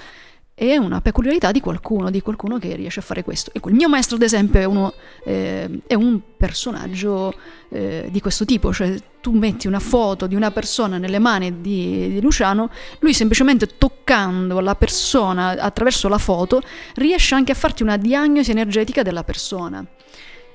[0.71, 3.51] è una peculiarità di qualcuno, di qualcuno che riesce a fare questo.
[3.53, 4.93] Ecco, il mio maestro, ad esempio, è, uno,
[5.25, 7.33] eh, è un personaggio
[7.69, 12.09] eh, di questo tipo, cioè tu metti una foto di una persona nelle mani di,
[12.09, 16.61] di Luciano, lui semplicemente toccando la persona attraverso la foto
[16.95, 19.85] riesce anche a farti una diagnosi energetica della persona.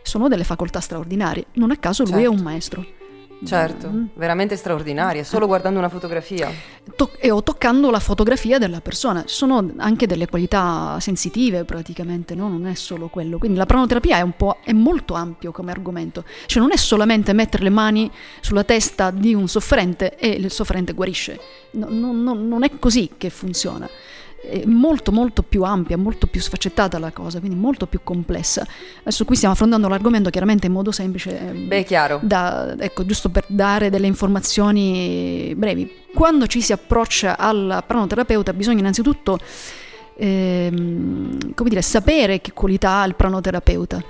[0.02, 2.30] Sono delle facoltà straordinarie, non a caso lui è Certo.
[2.30, 2.86] un maestro.
[3.44, 4.04] Certo, Mm.
[4.14, 6.50] veramente straordinaria, solo guardando una fotografia.
[6.96, 9.24] To- e o toccando la fotografia della persona.
[9.24, 12.48] Ci sono anche delle qualità sensitive praticamente, no?
[12.48, 13.38] non è solo quello.
[13.38, 16.24] Quindi la pranoterapia è, un po', è molto ampio come argomento.
[16.46, 18.10] Cioè non è solamente mettere le mani
[18.40, 21.38] sulla testa di un sofferente e il sofferente guarisce.
[21.72, 23.88] No- no- non è così che funziona.
[24.40, 28.66] È molto molto più ampia, molto più sfaccettata la cosa, quindi molto più complessa.
[29.00, 31.38] Adesso qui stiamo affrontando l'argomento chiaramente in modo semplice.
[31.50, 32.20] eh, Beh, chiaro.
[32.22, 35.90] da- ecco, giusto per dare delle informazioni brevi.
[36.14, 39.38] Quando ci si approccia al pranoterapeuta bisogna innanzitutto
[40.16, 44.02] ehm, come dire, sapere che qualità ha il pranoterapeuta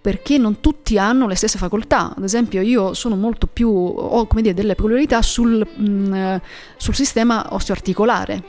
[0.00, 2.12] perché non tutti hanno le stesse facoltà.
[2.14, 6.42] Ad esempio, io sono molto più, ho come dire, delle peculiarità sul, mh, eh,
[6.76, 8.42] sul sistema osteoarticolare.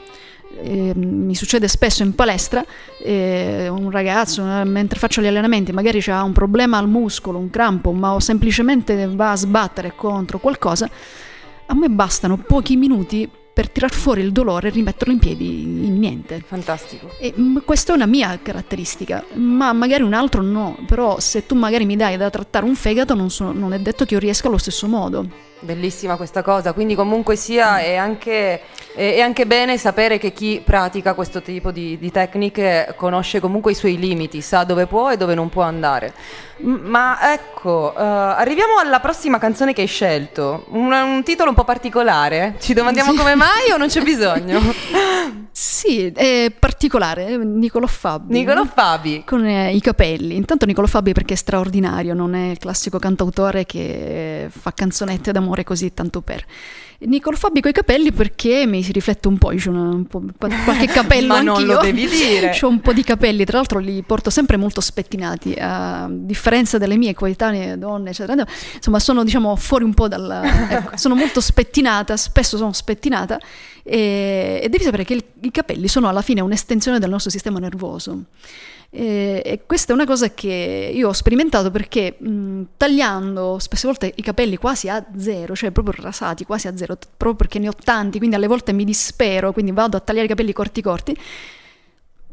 [0.62, 2.64] Eh, mi succede spesso in palestra
[3.02, 7.50] eh, un ragazzo eh, mentre faccio gli allenamenti magari ha un problema al muscolo, un
[7.50, 10.88] crampo, ma o semplicemente va a sbattere contro qualcosa,
[11.66, 15.98] a me bastano pochi minuti per tirar fuori il dolore e rimetterlo in piedi in
[15.98, 16.42] niente.
[16.46, 17.08] Fantastico.
[17.18, 20.76] E, mm, questa è una mia caratteristica, ma magari un altro no.
[20.86, 24.04] Però se tu magari mi dai da trattare un fegato, non, so- non è detto
[24.04, 25.45] che io riesca allo stesso modo.
[25.60, 28.60] Bellissima questa cosa, quindi comunque sia è anche,
[28.94, 33.74] è anche bene sapere che chi pratica questo tipo di, di tecniche conosce comunque i
[33.74, 36.12] suoi limiti, sa dove può e dove non può andare.
[36.58, 41.64] Ma ecco, eh, arriviamo alla prossima canzone che hai scelto, un, un titolo un po'
[41.64, 43.16] particolare, ci domandiamo Sì.
[43.18, 44.60] come mai o non c'è bisogno?
[45.56, 48.34] Sì, è particolare, eh, Niccolò Fabi.
[48.40, 50.36] Niccolò Fabi, Con eh, i capelli.
[50.36, 55.64] Intanto Niccolò Fabi perché è straordinario, non è il classico cantautore che fa canzonette d'amore
[55.64, 56.44] così tanto per.
[57.00, 60.22] Nicolo Fabi coi capelli perché mi si riflette un po', io una- un po',
[60.64, 61.74] qualche capello Ma non anch'io.
[61.74, 62.56] lo devi dire.
[62.62, 66.96] Ho un po' di capelli, tra l'altro li porto sempre molto spettinati, a differenza delle
[66.96, 68.44] mie coetanee donne, eccetera.
[68.74, 70.42] Insomma, sono diciamo fuori un po' dal...
[70.70, 73.38] ecco, sono molto spettinata, spesso sono spettinata
[73.82, 77.58] e, e devi sapere che il- i capelli sono alla fine un'estensione del nostro sistema
[77.58, 78.24] nervoso.
[78.90, 84.12] E, e questa è una cosa che io ho sperimentato perché mh, tagliando spesse volte
[84.14, 87.74] i capelli quasi a zero, cioè proprio rasati quasi a zero, proprio perché ne ho
[87.74, 91.16] tanti, quindi alle volte mi dispero, quindi vado a tagliare i capelli corti corti.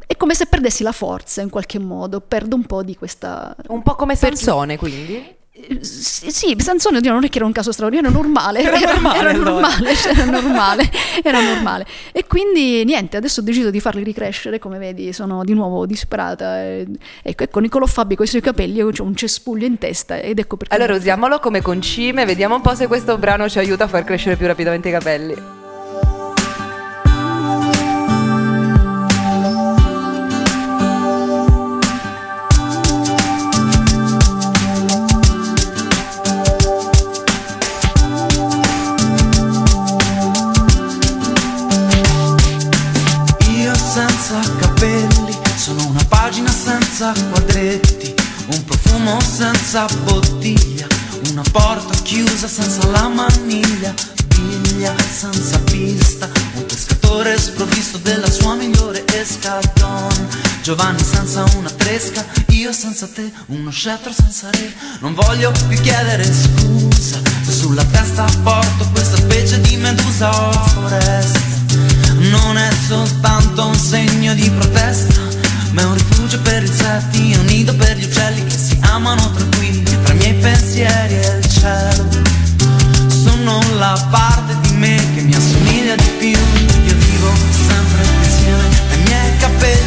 [0.05, 3.55] È come se perdessi la forza in qualche modo, perdo un po' di questa...
[3.67, 5.41] Un po' come Per- Sansone, quindi.
[5.81, 9.31] Sì, Sansone oddio, non è che era un caso straordinario, era normale, Era normale, era
[9.33, 10.91] normale, cioè, era normale,
[11.21, 11.85] era normale.
[12.11, 16.59] E quindi niente, adesso ho deciso di farli ricrescere, come vedi sono di nuovo disperata.
[16.63, 16.87] e-
[17.21, 20.39] ecco, ecco, Niccolò Fabi con i suoi capelli, io ho un cespuglio in testa ed
[20.39, 20.73] ecco perché...
[20.73, 24.35] Allora usiamolo come concime, vediamo un po' se questo brano ci aiuta a far crescere
[24.35, 25.62] più rapidamente i capelli.
[49.73, 50.85] Senza bottiglia,
[51.31, 53.91] una porta chiusa senza la maniglia,
[54.27, 60.27] biglia senza pista, un pescatore sprovvisto della sua migliore escadon,
[60.61, 66.23] Giovanni senza una tresca, io senza te, uno scettro senza re, non voglio più chiedere
[66.23, 71.39] scusa, se sulla testa porto questa specie di medusa o foresta.
[72.19, 75.19] Non è soltanto un segno di protesta,
[75.71, 79.83] ma è un rifugio per insetti, un nido per gli uccelli che si amano tranquilli
[80.03, 82.05] tra i miei pensieri e il cielo.
[83.07, 87.31] Sono la parte di me che mi assomiglia di più, io vivo
[87.67, 89.82] sempre insieme ai miei capelli.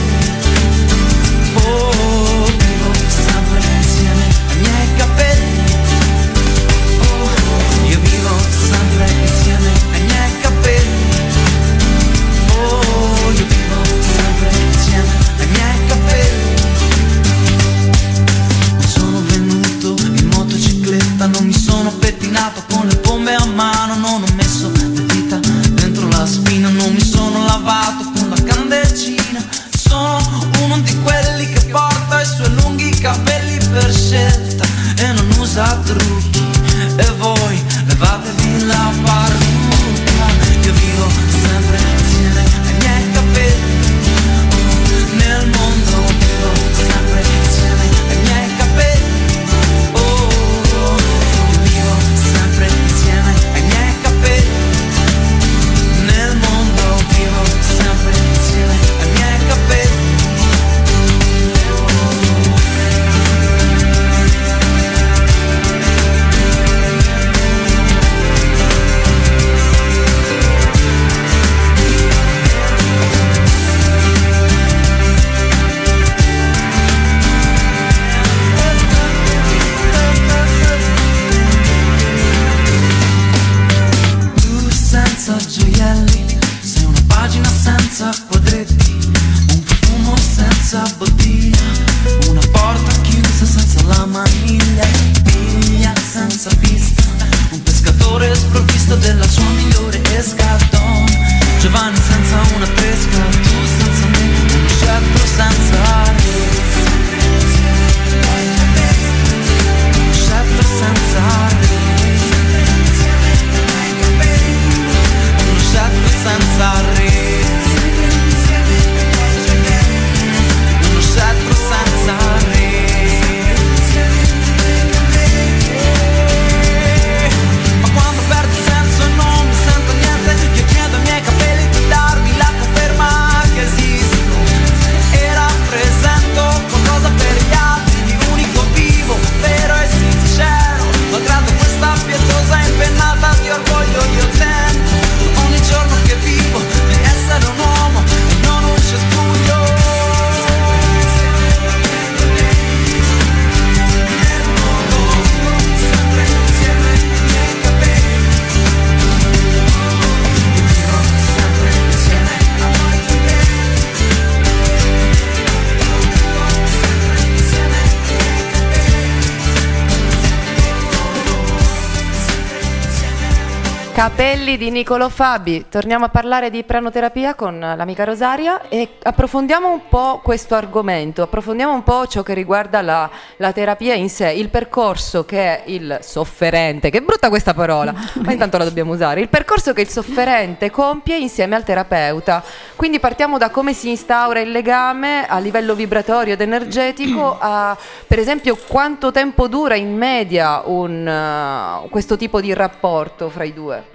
[174.46, 175.66] Capelli di Nicolo Fabi.
[175.68, 181.72] Torniamo a parlare di pranoterapia con l'amica Rosaria e approfondiamo un po' questo argomento, approfondiamo
[181.72, 186.90] un po' ciò che riguarda la, la terapia in sé, il percorso che il sofferente,
[186.90, 187.92] che brutta questa parola,
[188.22, 192.40] ma intanto la dobbiamo usare, il percorso che il sofferente compie insieme al terapeuta.
[192.76, 197.76] Quindi partiamo da come si instaura il legame a livello vibratorio ed energetico, a
[198.06, 203.52] per esempio quanto tempo dura in media un, uh, questo tipo di rapporto fra i
[203.52, 203.94] due.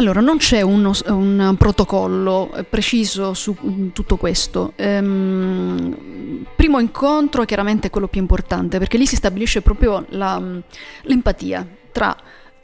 [0.00, 4.72] Allora, non c'è uno- un protocollo eh, preciso su mm, tutto questo.
[4.76, 10.58] Ehm, primo incontro chiaramente è quello più importante perché lì si stabilisce proprio la- mm,
[11.02, 12.16] l'empatia tra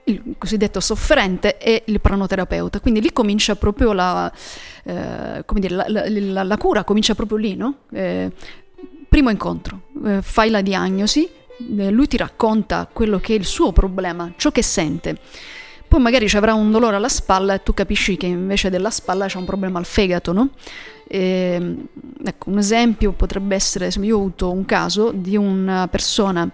[0.04, 2.78] il cosiddetto sofferente e il pranoterapeuta.
[2.78, 4.30] Quindi lì comincia proprio la,
[4.84, 7.78] eh, dire, la- la- la cura, comincia proprio lì, no?
[7.92, 8.30] Eh,
[9.08, 11.28] primo incontro, eh, fai la diagnosi,
[11.78, 15.18] eh, lui ti racconta quello che è il suo problema, ciò che sente.
[15.94, 19.26] Poi magari ci avrà un dolore alla spalla e tu capisci che invece della spalla
[19.26, 20.50] c'è un problema al fegato, no?
[21.06, 21.86] Ehm,
[22.24, 26.50] ecco, un esempio potrebbe essere, io ho avuto un caso di una persona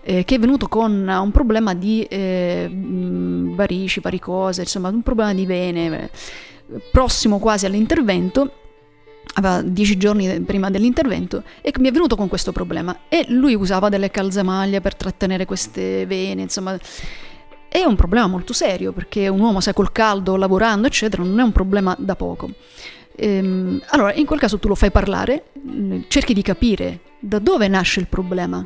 [0.00, 5.44] eh, che è venuto con un problema di eh, varici, varicose, insomma un problema di
[5.44, 8.52] vene, eh, prossimo quasi all'intervento,
[9.34, 13.88] aveva dieci giorni prima dell'intervento e mi è venuto con questo problema e lui usava
[13.88, 16.78] delle calzamaglie per trattenere queste vene, insomma
[17.74, 21.42] è un problema molto serio perché un uomo, sai, col caldo, lavorando, eccetera, non è
[21.42, 22.50] un problema da poco.
[23.16, 27.66] Ehm, allora, in quel caso tu lo fai parlare, mh, cerchi di capire da dove
[27.66, 28.64] nasce il problema.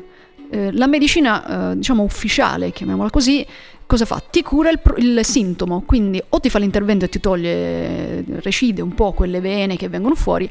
[0.51, 3.43] Eh, la medicina, eh, diciamo, ufficiale, chiamiamola così,
[3.87, 4.21] cosa fa?
[4.29, 8.83] Ti cura il, pro- il sintomo, quindi o ti fa l'intervento e ti toglie, recide
[8.83, 10.47] un po' quelle vene che vengono fuori,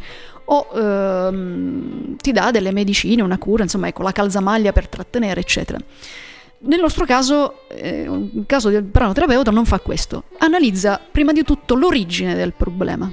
[0.46, 5.78] o ehm, ti dà delle medicine, una cura, insomma, ecco, la calzamaglia per trattenere, eccetera.
[6.60, 11.76] Nel nostro caso, eh, il caso del pranoterapeuta non fa questo, analizza prima di tutto
[11.76, 13.10] l'origine del problema.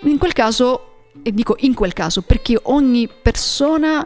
[0.00, 4.04] In quel caso, e dico in quel caso, perché ogni persona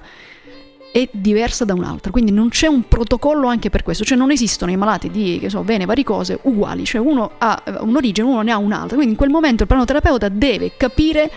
[0.93, 4.71] è diversa da un'altra, quindi non c'è un protocollo anche per questo, cioè non esistono
[4.71, 8.59] i malati di che so, vene, varicose uguali, cioè uno ha un'origine, uno ne ha
[8.59, 11.31] un'altra, quindi in quel momento il pranoterapeuta deve capire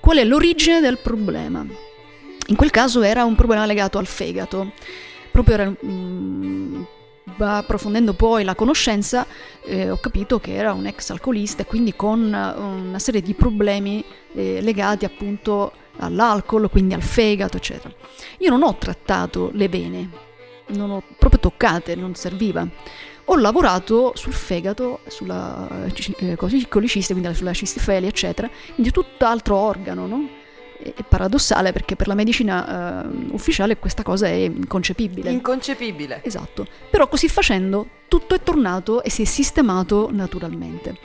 [0.00, 1.64] qual è l'origine del problema.
[2.46, 4.72] In quel caso era un problema legato al fegato
[5.32, 6.82] proprio era, mm,
[7.38, 9.26] approfondendo poi la conoscenza,
[9.64, 13.34] eh, ho capito che era un ex alcolista e quindi con eh, una serie di
[13.34, 14.04] problemi
[14.34, 17.92] eh, legati appunto all'alcol, quindi al fegato, eccetera.
[18.38, 20.10] Io non ho trattato le vene,
[20.68, 22.66] non ho proprio toccate, non serviva.
[23.26, 25.86] Ho lavorato sul fegato, sulla
[26.18, 30.28] eh, coliciste, quindi sulla cistifelia, eccetera, quindi tutt'altro organo, no?
[30.82, 35.30] È paradossale perché per la medicina eh, ufficiale questa cosa è inconcepibile.
[35.30, 36.20] Inconcepibile.
[36.24, 36.66] Esatto.
[36.90, 40.98] Però così facendo tutto è tornato e si è sistemato naturalmente.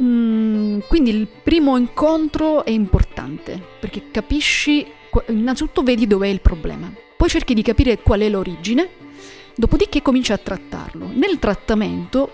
[0.00, 4.86] Mm, quindi il primo incontro è importante perché capisci,
[5.26, 8.88] innanzitutto vedi dov'è il problema, poi cerchi di capire qual è l'origine,
[9.56, 11.10] dopodiché cominci a trattarlo.
[11.12, 12.30] Nel trattamento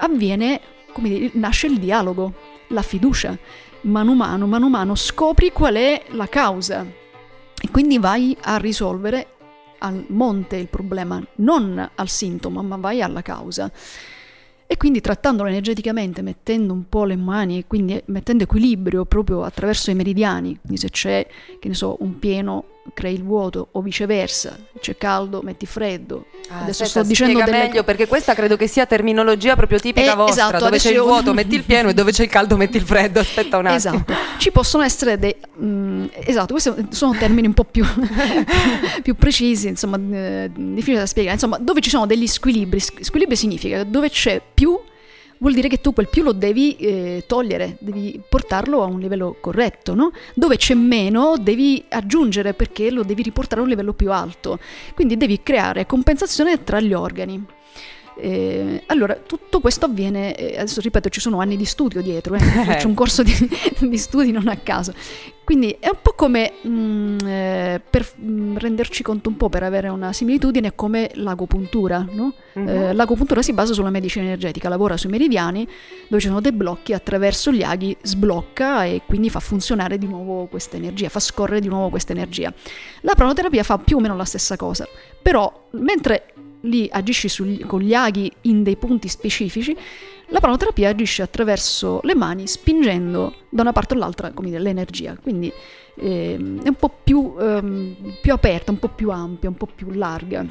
[0.00, 0.60] avviene,
[0.92, 2.34] come dire, nasce il dialogo,
[2.68, 3.36] la fiducia
[3.88, 6.86] mano a mano, mano a mano scopri qual è la causa
[7.60, 9.26] e quindi vai a risolvere
[9.78, 13.70] al monte il problema, non al sintomo, ma vai alla causa.
[14.70, 19.94] E quindi trattandolo energeticamente, mettendo un po' le mani, quindi mettendo equilibrio proprio attraverso i
[19.94, 21.26] meridiani, quindi se c'è,
[21.58, 22.64] che ne so, un pieno
[22.94, 26.26] crei il vuoto o viceversa, c'è caldo, metti freddo.
[26.50, 30.12] Ah, Adesso aspetta, sto dicendo delle meglio perché questa credo che sia terminologia proprio tipica
[30.12, 32.22] Eh, vostra, esatto, dove c'è adesso il io- vuoto metti il pieno e dove c'è
[32.24, 33.20] il caldo metti il freddo.
[33.20, 33.94] Aspetta un attimo.
[33.96, 35.34] Esatto, ci possono essere dei...
[35.60, 37.84] mm, esatto, questi sono termini un po' più,
[39.02, 41.34] più precisi, insomma, eh, difficili da spiegare.
[41.34, 44.78] Insomma, dove ci sono degli squilibri, squ- squilibrio significa dove c'è più,
[45.38, 49.36] vuol dire che tu quel più lo devi eh, togliere, devi portarlo a un livello
[49.40, 50.12] corretto, no?
[50.34, 54.58] Dove c'è meno devi aggiungere perché lo devi riportare a un livello più alto.
[54.94, 57.56] Quindi devi creare compensazione tra gli organi.
[58.20, 62.40] Eh, allora, tutto questo avviene, eh, adesso ripeto, ci sono anni di studio dietro, eh,
[62.66, 63.32] faccio un corso di,
[63.80, 64.92] di studi non a caso.
[65.44, 69.88] Quindi è un po' come, mm, eh, per mm, renderci conto un po', per avere
[69.88, 72.06] una similitudine, come l'agopuntura.
[72.10, 72.34] No?
[72.52, 72.68] Mhm.
[72.68, 75.66] Eh, l'agopuntura si basa sulla medicina energetica, lavora sui meridiani
[76.08, 80.46] dove ci sono dei blocchi, attraverso gli aghi sblocca e quindi fa funzionare di nuovo
[80.46, 82.52] questa energia, fa scorrere di nuovo questa energia.
[83.00, 84.86] La pranoterapia fa più o meno la stessa cosa,
[85.22, 89.76] però mentre lì agisci sugli- con gli aghi in dei punti specifici,
[90.30, 95.50] la pranoterapia agisce attraverso le mani spingendo da una parte all'altra come dire, l'energia, quindi
[95.96, 99.90] ehm, è un po' più, ehm, più aperta, un po' più ampia, un po' più
[99.90, 100.44] larga.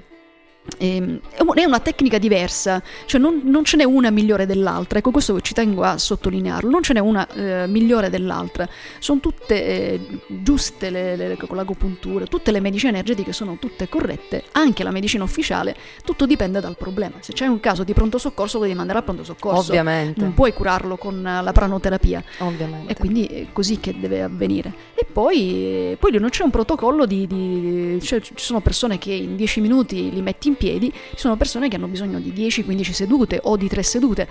[0.77, 4.99] Ehm, è un- è una tecnica diversa, cioè non, non ce n'è una migliore dell'altra,
[4.99, 8.67] ecco questo ci tengo a sottolinearlo, non ce n'è una eh, migliore dell'altra,
[8.99, 14.43] sono tutte eh, giuste le, le- con l'agopuntura, tutte le medicine energetiche sono tutte corrette,
[14.53, 18.57] anche la medicina ufficiale, tutto dipende dal problema, se c'è un caso di pronto soccorso
[18.57, 20.21] lo devi mandare al pronto soccorso, Ovviamente.
[20.21, 22.23] non puoi curarlo con eh, la pranoterapia.
[22.39, 22.91] Ovviamente.
[22.91, 24.73] E quindi è così che deve avvenire.
[24.95, 27.27] E poi, poi non c'è un protocollo di...
[27.27, 31.37] di- cioè, ci sono persone che in 10 minuti li metti in piedi, ci sono
[31.37, 34.27] persone che hanno bisogno di 10-15 sedute o di 3 sedute.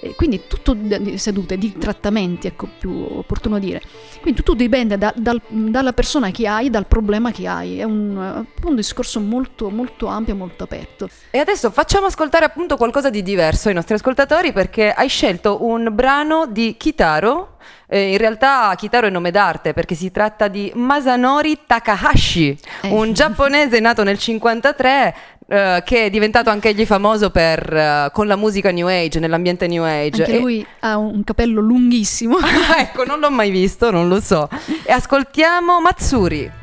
[0.00, 3.80] E quindi tutto di sedute, di trattamenti, ecco più opportuno dire.
[4.20, 7.78] Quindi tutto dipende da- dal- dalla persona che hai, dal problema che hai.
[7.78, 11.08] È un, un discorso molto, molto ampio, molto aperto.
[11.30, 15.88] E adesso facciamo ascoltare appunto qualcosa di diverso ai nostri ascoltatori perché hai scelto un
[15.92, 17.52] brano di Kitaro.
[17.86, 22.90] Eh, in realtà Kitaro è nome d'arte perché si tratta di Masanori Takahashi, Eh.
[22.90, 25.14] un giapponese nato nel 53
[25.46, 29.66] eh, che è diventato anche egli famoso per, eh, con la musica New Age, nell'ambiente
[29.66, 30.22] New Age.
[30.24, 32.38] Anche E- lui ha un capello lunghissimo.
[32.66, 34.48] Ah, ecco, non l'ho mai visto, non lo so.
[34.84, 35.80] E ascoltiamo.
[35.80, 36.62] Matsuri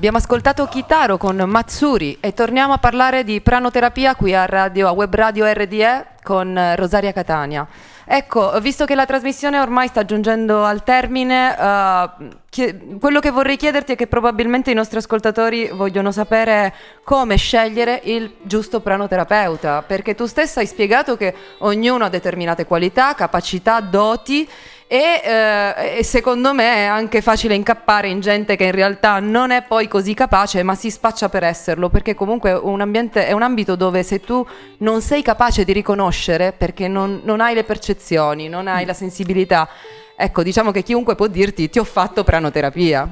[0.00, 4.92] Abbiamo ascoltato Kitaro con Matsuri e torniamo a parlare di pranoterapia qui a, radio, a
[4.92, 7.68] Web Radio RDE con eh, Rosaria Catania.
[8.06, 12.10] Ecco, visto che la trasmissione ormai sta giungendo al termine, eh,
[12.48, 16.72] chie- quello che vorrei chiederti è che probabilmente i nostri ascoltatori vogliono sapere
[17.04, 23.14] come scegliere il giusto pranoterapeuta, perché tu stessa hai spiegato che ognuno ha determinate qualità,
[23.14, 24.48] capacità, doti
[24.92, 29.52] e, eh, e secondo me è anche facile incappare in gente che in realtà non
[29.52, 33.42] è poi così capace, ma si spaccia per esserlo, perché comunque un ambiente è un
[33.42, 34.44] ambito dove se tu
[34.78, 39.68] non sei capace di riconoscere, perché non, non hai le percezioni, non hai la sensibilità,
[40.16, 43.08] ecco, diciamo che chiunque può dirti ti ho fatto pranoterapia.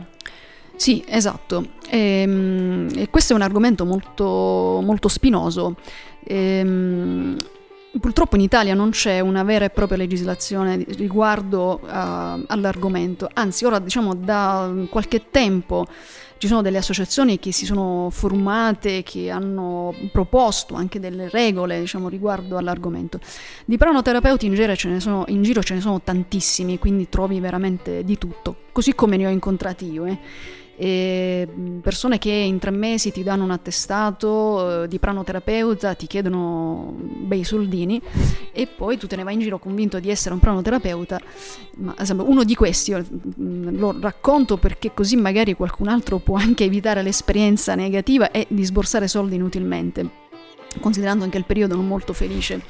[0.74, 1.64] Sì, esatto.
[1.90, 5.76] Ehm, E, questo è un argomento molto, molto spinoso.
[6.24, 7.38] Ehm,
[8.00, 13.78] purtroppo in Italia non c'è una vera e propria legislazione riguardo a- all'argomento, anzi ora
[13.78, 15.86] diciamo da qualche tempo
[16.38, 22.08] ci sono delle associazioni che si sono formate, che hanno proposto anche delle regole diciamo,
[22.08, 23.18] riguardo all'argomento.
[23.64, 24.54] Di pranoterapeuti in
[25.26, 29.30] in giro ce ne sono tantissimi, quindi trovi veramente di tutto, così come ne ho
[29.30, 30.04] incontrati io.
[30.04, 30.18] eh.
[30.80, 36.94] Mh, persone che in tre mesi ti danno un attestato eh, di pranoterapeuta, ti chiedono
[36.96, 38.00] bei soldini
[38.52, 41.20] e poi tu te ne vai in giro convinto di essere un pranoterapeuta.
[41.78, 46.36] Ma esempio, uno di questi io, mh, lo racconto perché così magari qualcun altro può
[46.36, 50.08] anche evitare l'esperienza negativa e di sborsare soldi inutilmente,
[50.80, 52.62] considerando anche il periodo non molto felice.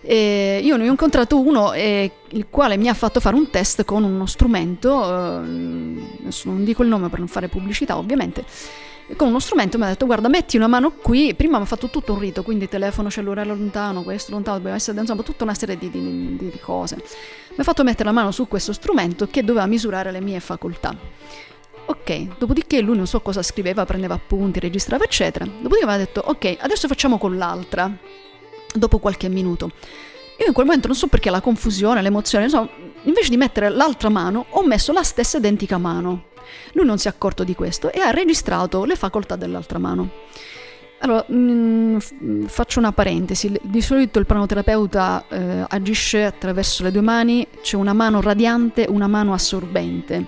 [0.00, 3.84] E io ne ho incontrato uno eh, il quale mi ha fatto fare un test
[3.84, 8.44] con uno strumento, eh, non dico il nome per non fare pubblicità ovviamente,
[9.16, 11.88] con uno strumento mi ha detto guarda metti una mano qui, prima mi ha fatto
[11.88, 15.76] tutto un rito, quindi telefono cellulare lontano, questo lontano, doveva essere insomma tutta una serie
[15.76, 16.96] di- di- di cose.
[16.96, 20.94] Mi ha fatto mettere la mano su questo strumento che doveva misurare le mie facoltà.
[21.86, 25.44] Ok, dopodiché lui non so cosa scriveva, prendeva appunti, registrava eccetera.
[25.44, 27.90] Dopodiché mi ha detto ok, adesso facciamo con l'altra
[28.74, 29.70] dopo qualche minuto.
[30.38, 32.68] Io in quel momento non so perché la confusione, l'emozione, insomma,
[33.02, 36.26] invece di mettere l'altra mano, ho messo la stessa identica mano.
[36.72, 40.10] Lui non si è accorto di questo e ha registrato le facoltà dell'altra mano.
[41.00, 42.14] Allora, mm, f-
[42.46, 43.52] faccio una parentesi.
[43.62, 49.06] Di solito il pranoterapeuta eh, agisce attraverso le due mani, c'è una mano radiante, una
[49.06, 50.26] mano assorbente.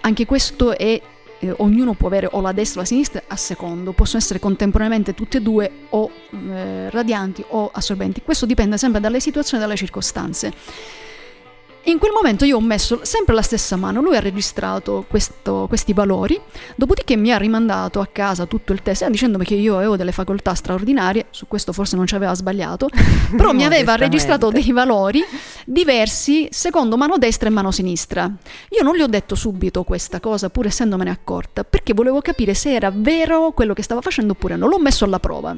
[0.00, 1.00] Anche questo è
[1.38, 5.14] eh, ognuno può avere o la destra o la sinistra a secondo, possono essere contemporaneamente
[5.14, 8.22] tutte e due o eh, radianti o assorbenti.
[8.22, 10.52] Questo dipende sempre dalle situazioni e dalle circostanze.
[11.86, 15.92] In quel momento io ho messo sempre la stessa mano, lui ha registrato questo- questi
[15.92, 16.40] valori,
[16.76, 20.54] dopodiché mi ha rimandato a casa tutto il test dicendomi che io avevo delle facoltà
[20.54, 22.88] straordinarie, su questo forse non ci aveva sbagliato,
[23.36, 25.22] però mi aveva registrato dei valori
[25.66, 28.32] diversi secondo mano destra e mano sinistra.
[28.70, 32.72] Io non gli ho detto subito questa cosa, pur essendomene accorta, perché volevo capire se
[32.72, 34.68] era vero quello che stava facendo oppure no.
[34.68, 35.54] L'ho messo alla prova.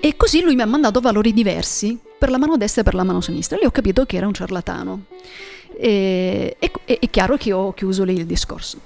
[0.00, 3.04] E così lui mi ha mandato valori diversi per la mano destra e per la
[3.04, 3.58] mano sinistra.
[3.58, 5.02] Lì ho capito che era un ciarlatano.
[5.76, 8.78] E, e- e- è chiaro che ho chiuso lì il discorso.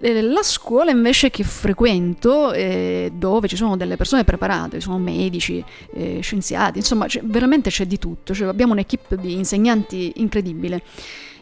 [0.00, 5.64] La scuola invece che frequento, eh, dove ci sono delle persone preparate, ci sono medici,
[5.94, 10.82] eh, scienziati, insomma c'è- veramente c'è di tutto, Cioè, abbiamo un'equipe di insegnanti incredibile.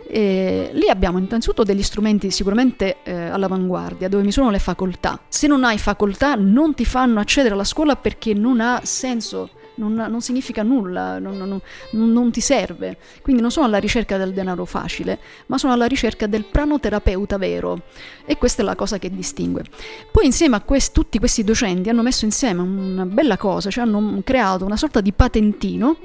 [0.07, 5.19] Eh, lì abbiamo innanzitutto degli strumenti sicuramente eh, all'avanguardia, dove misurano le facoltà.
[5.27, 9.95] Se non hai facoltà non ti fanno accedere alla scuola perché non ha senso, non,
[9.95, 12.99] non significa nulla, non, non- non- ti serve.
[13.21, 17.83] Quindi non sono alla ricerca del denaro facile, ma sono alla ricerca del pranoterapeuta vero.
[18.25, 19.65] E questa è la cosa che distingue.
[20.11, 24.21] Poi insieme a quest- tutti questi docenti hanno messo insieme una bella cosa, cioè hanno
[24.25, 25.97] creato una sorta di patentino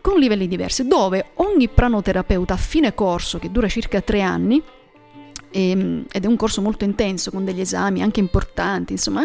[0.00, 4.60] con livelli diversi, dove ogni pranoterapeuta a fine corso, che dura circa tre anni,
[5.50, 9.24] ehm, ed è un corso molto intenso, con degli esami anche importanti, insomma,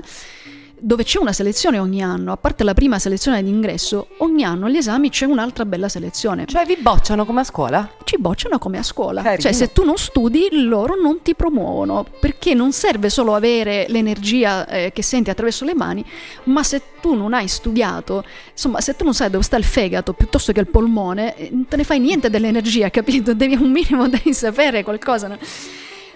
[0.79, 4.77] dove c'è una selezione ogni anno, a parte la prima selezione d'ingresso, ogni anno agli
[4.77, 6.45] esami c'è un'altra bella selezione.
[6.45, 7.89] Cioè vi bocciano come a scuola?
[8.03, 9.21] Ci bocciano come a scuola.
[9.21, 9.41] Carino.
[9.41, 12.05] Cioè, se tu non studi, loro non ti promuovono.
[12.19, 16.05] Perché non serve solo avere l'energia eh, che senti attraverso le mani,
[16.43, 20.13] ma se tu non hai studiato, insomma, se tu non sai dove sta il fegato
[20.13, 23.33] piuttosto che il polmone, eh, non te ne fai niente dell'energia, capito?
[23.33, 25.27] Devi un minimo devi sapere qualcosa.
[25.27, 25.37] no?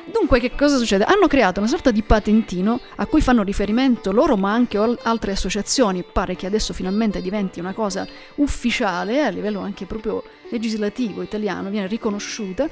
[0.06, 1.04] Dunque, che cosa succede?
[1.04, 6.04] Hanno creato una sorta di patentino a cui fanno riferimento loro, ma anche altre associazioni.
[6.04, 11.88] Pare che adesso finalmente diventi una cosa ufficiale a livello anche proprio legislativo italiano, viene
[11.88, 12.68] riconosciuta.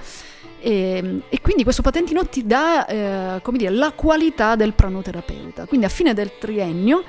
[0.61, 5.65] E, e quindi questo patentino ti dà eh, come dire, la qualità del pranoterapeuta.
[5.65, 7.03] Quindi a fine del triennio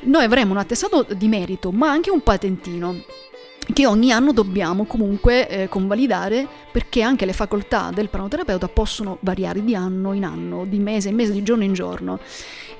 [0.00, 3.02] noi avremo un attestato di merito, ma anche un patentino.
[3.72, 9.64] Che ogni anno dobbiamo comunque eh, convalidare perché anche le facoltà del pranoterapeuta possono variare
[9.64, 12.18] di anno in anno, di mese in mese, di giorno in giorno.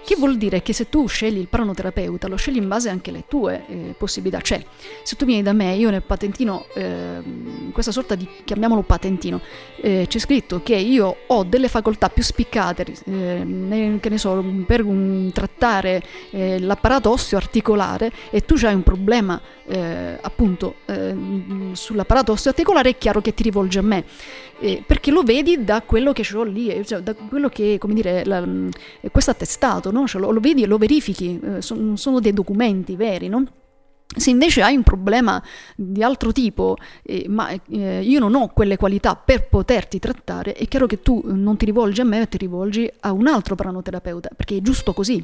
[0.07, 3.24] Che vuol dire che se tu scegli il pranoterapeuta, lo scegli in base anche alle
[3.27, 4.41] tue eh, possibilità.
[4.41, 4.65] Cioè,
[5.03, 7.20] se tu vieni da me, io nel patentino, eh,
[7.73, 9.41] questa sorta di, chiamiamolo patentino,
[9.81, 14.45] eh, c'è scritto che io ho delle facoltà più spiccate, eh, ne- che ne so,
[14.65, 16.01] per um, trattare
[16.31, 21.16] eh, l'apparato osteoarticolare e tu hai un problema eh, appunto eh,
[21.73, 24.05] sull'apparato osteoarticolare, è chiaro che ti rivolgi a me.
[24.59, 27.93] Eh, perché lo vedi da quello che ho lì, eh, cioè da quello che, come
[27.93, 28.69] dire, mm,
[29.12, 30.07] questo attestato, no?
[30.07, 33.45] Cioè, lo, lo vedi e lo verifichi, eh, son- sono dei documenti veri, no?
[34.16, 35.43] Se invece hai un problema
[35.74, 40.66] di altro tipo, eh, ma eh, io non ho quelle qualità per poterti trattare, è
[40.69, 43.57] chiaro che tu eh, non ti rivolgi a me, ma ti rivolgi a un altro
[43.57, 45.23] pranoterapeuta, perché è giusto così.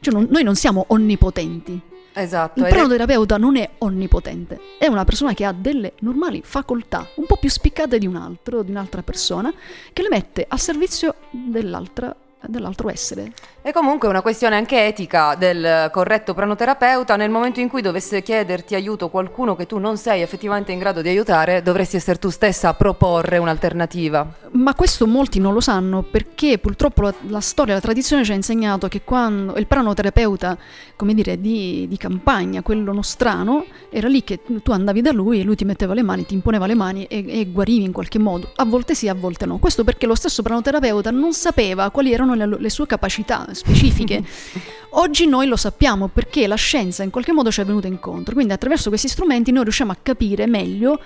[0.00, 1.80] Cioè, non- noi non siamo onnipotenti.
[2.14, 2.60] Esatto.
[2.60, 7.36] Il pranoterapeuta non è onnipotente, è una persona che ha delle normali facoltà, un po'
[7.36, 9.52] più spiccate di un altro, di un'altra persona,
[9.92, 12.14] che le mette a servizio dell'altra-
[12.48, 13.32] dell'altro essere.
[13.60, 17.16] È comunque una questione anche etica del corretto pranoterapeuta.
[17.16, 21.00] Nel momento in cui dovesse chiederti aiuto qualcuno che tu non sei effettivamente in grado
[21.00, 24.26] di aiutare, dovresti essere tu stessa a proporre un'alternativa.
[24.52, 28.34] Ma questo molti non lo sanno perché purtroppo la, la storia, la tradizione ci ha
[28.34, 30.58] insegnato che quando il pranoterapeuta,
[30.96, 35.42] come dire, di, di campagna, quello nostrano, era lì che tu andavi da lui e
[35.42, 38.52] lui ti metteva le mani, ti imponeva le mani e, e guarivi in qualche modo.
[38.56, 39.58] A volte sì, a volte no.
[39.58, 44.22] Questo perché lo stesso pranoterapeuta non sapeva quali erano le, le sue capacità specifiche.
[44.96, 48.52] Oggi noi lo sappiamo perché la scienza in qualche modo ci è venuta incontro, quindi
[48.52, 51.00] attraverso questi strumenti noi riusciamo a capire meglio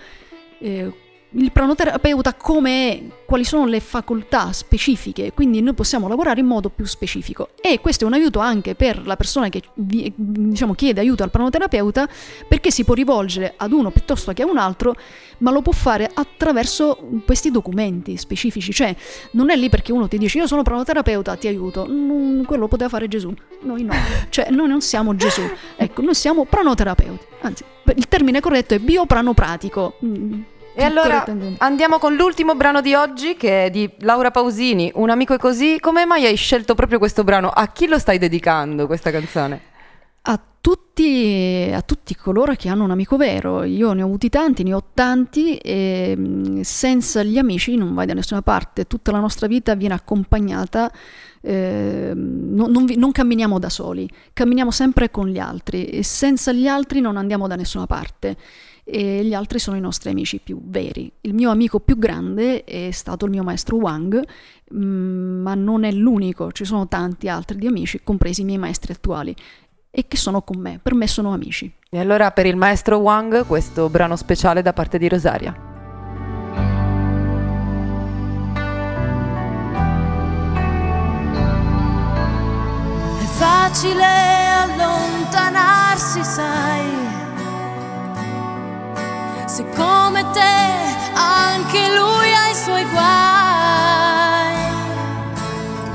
[0.61, 0.93] eh,
[1.33, 6.87] il pranoterapeuta come quali sono le facoltà specifiche, quindi noi possiamo lavorare in modo più
[6.87, 7.51] specifico.
[7.61, 12.09] E questo è un aiuto anche per la persona che diciamo, chiede aiuto al pranoterapeuta,
[12.49, 14.95] perché si può rivolgere ad uno piuttosto che a un altro,
[15.39, 18.73] ma lo può fare attraverso questi documenti specifici.
[18.73, 18.97] Cioè,
[19.33, 21.87] non è lì perché uno ti dice io sono pranoterapeuta, ti aiuto.
[21.87, 23.33] Mm, quello lo poteva fare Gesù.
[23.61, 23.93] Noi no.
[24.31, 25.43] Cioè, noi non siamo Gesù.
[25.77, 27.27] Ecco, noi siamo pranoterapeuti.
[27.43, 27.63] Anzi,
[27.95, 29.99] il termine corretto è biopranopratico.
[30.03, 30.41] Mm,
[30.81, 31.25] E allora
[31.59, 35.79] andiamo con l'ultimo brano di oggi che è di Laura Pausini, Un amico è così.
[35.81, 37.49] Come mai hai scelto proprio questo brano?
[37.49, 39.61] A chi lo stai dedicando questa canzone?
[40.31, 43.65] a tutti, a tutti coloro che hanno un amico vero.
[43.65, 48.07] Io ne ho avuti tanti, ne ho tanti e mh, senza gli amici non vai
[48.07, 48.87] da nessuna parte.
[48.87, 50.93] Tutta la nostra vita viene accompagnata,
[51.41, 56.53] eh, non, non vi- non camminiamo da soli, camminiamo sempre con gli altri e senza
[56.53, 58.37] gli altri non andiamo da nessuna parte.
[58.91, 61.13] E gli altri sono i nostri amici più veri.
[61.21, 64.19] Il mio amico più grande è stato il mio maestro Wang,
[64.75, 68.93] mm, ma non è l'unico, ci sono tanti altri di amici, compresi i miei maestri
[68.93, 69.37] attuali
[69.91, 71.71] e che sono con me, per me sono amici.
[71.91, 75.55] E allora per il maestro Wang questo brano speciale da parte di Rosaria.
[83.21, 84.05] È facile
[84.63, 87.08] allontanarsi, sai.
[89.49, 90.57] Se come te
[91.15, 94.57] anche lui ha i suoi guai.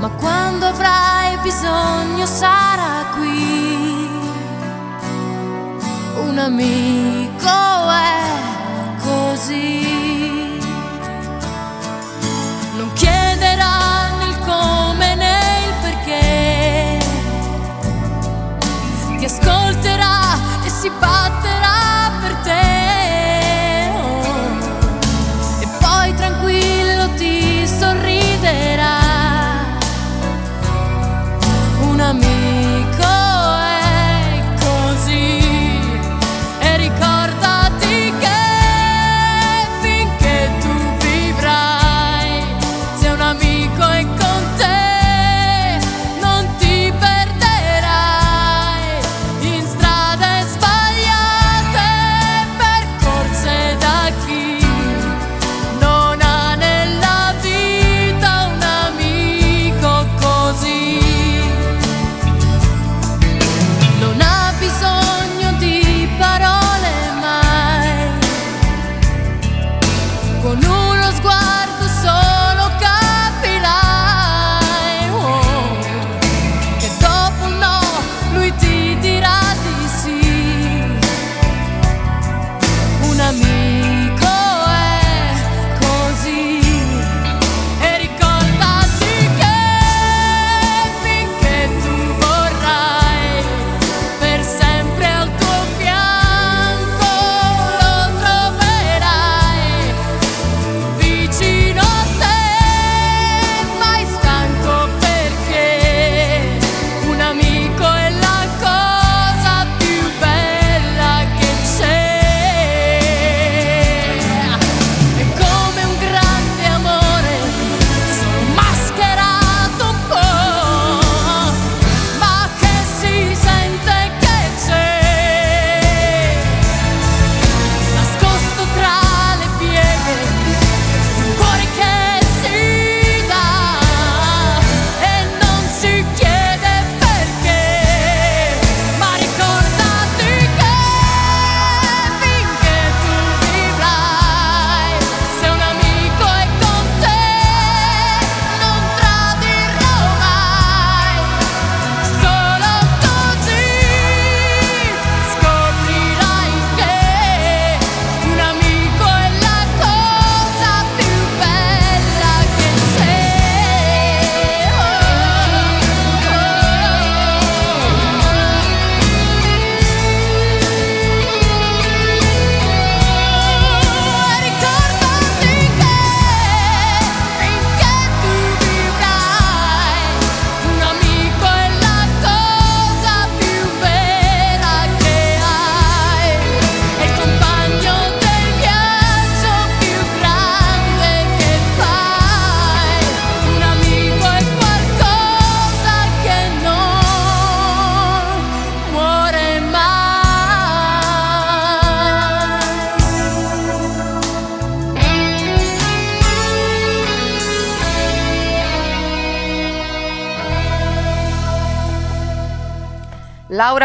[0.00, 4.10] Ma quando avrai bisogno sarà qui.
[6.26, 7.23] Un amico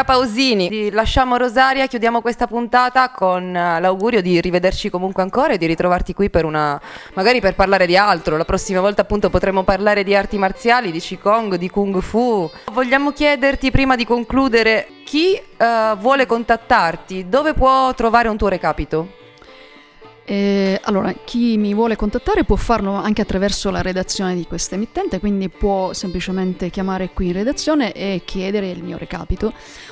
[0.09, 5.67] Pausini, lasciamo Rosaria, chiudiamo questa puntata con eh, l'augurio di rivederci comunque ancora e di
[5.67, 6.81] ritrovarti qui per una
[7.13, 8.35] magari per parlare di altro.
[8.35, 12.49] La prossima volta appunto potremo parlare di arti marziali, di Qigong, di Kung Fu.
[12.71, 19.18] Vogliamo chiederti prima di concludere chi eh, vuole contattarti, dove può trovare un tuo recapito?
[20.29, 25.19] Eh, allora, chi mi vuole contattare può farlo anche attraverso la redazione di questa emittente,
[25.19, 29.51] quindi può semplicemente chiamare qui in redazione e chiedere il mio recapito.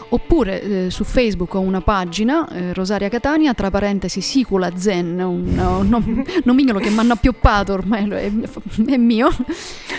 [0.10, 5.58] Oppure eh, su Facebook ho una pagina, eh, Rosaria Catania, tra parentesi Sicula Zen, un,
[5.58, 8.32] un nom- nomignolo che mi hanno appioppato ormai, è,
[8.90, 9.32] è mio,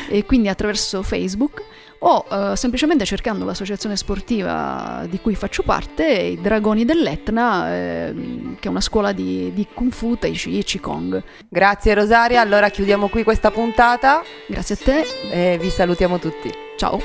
[0.09, 1.65] e quindi attraverso Facebook
[2.01, 8.15] o eh, semplicemente cercando l'associazione sportiva di cui faccio parte, i Dragoni dell'Etna, eh,
[8.59, 11.23] che è una scuola di, di Kung Fu, Tai Chi e Qigong.
[11.49, 14.23] Grazie Rosaria, allora chiudiamo qui questa puntata.
[14.47, 15.07] Grazie a te.
[15.31, 16.53] E vi salutiamo tutti.
[16.77, 17.01] Ciao.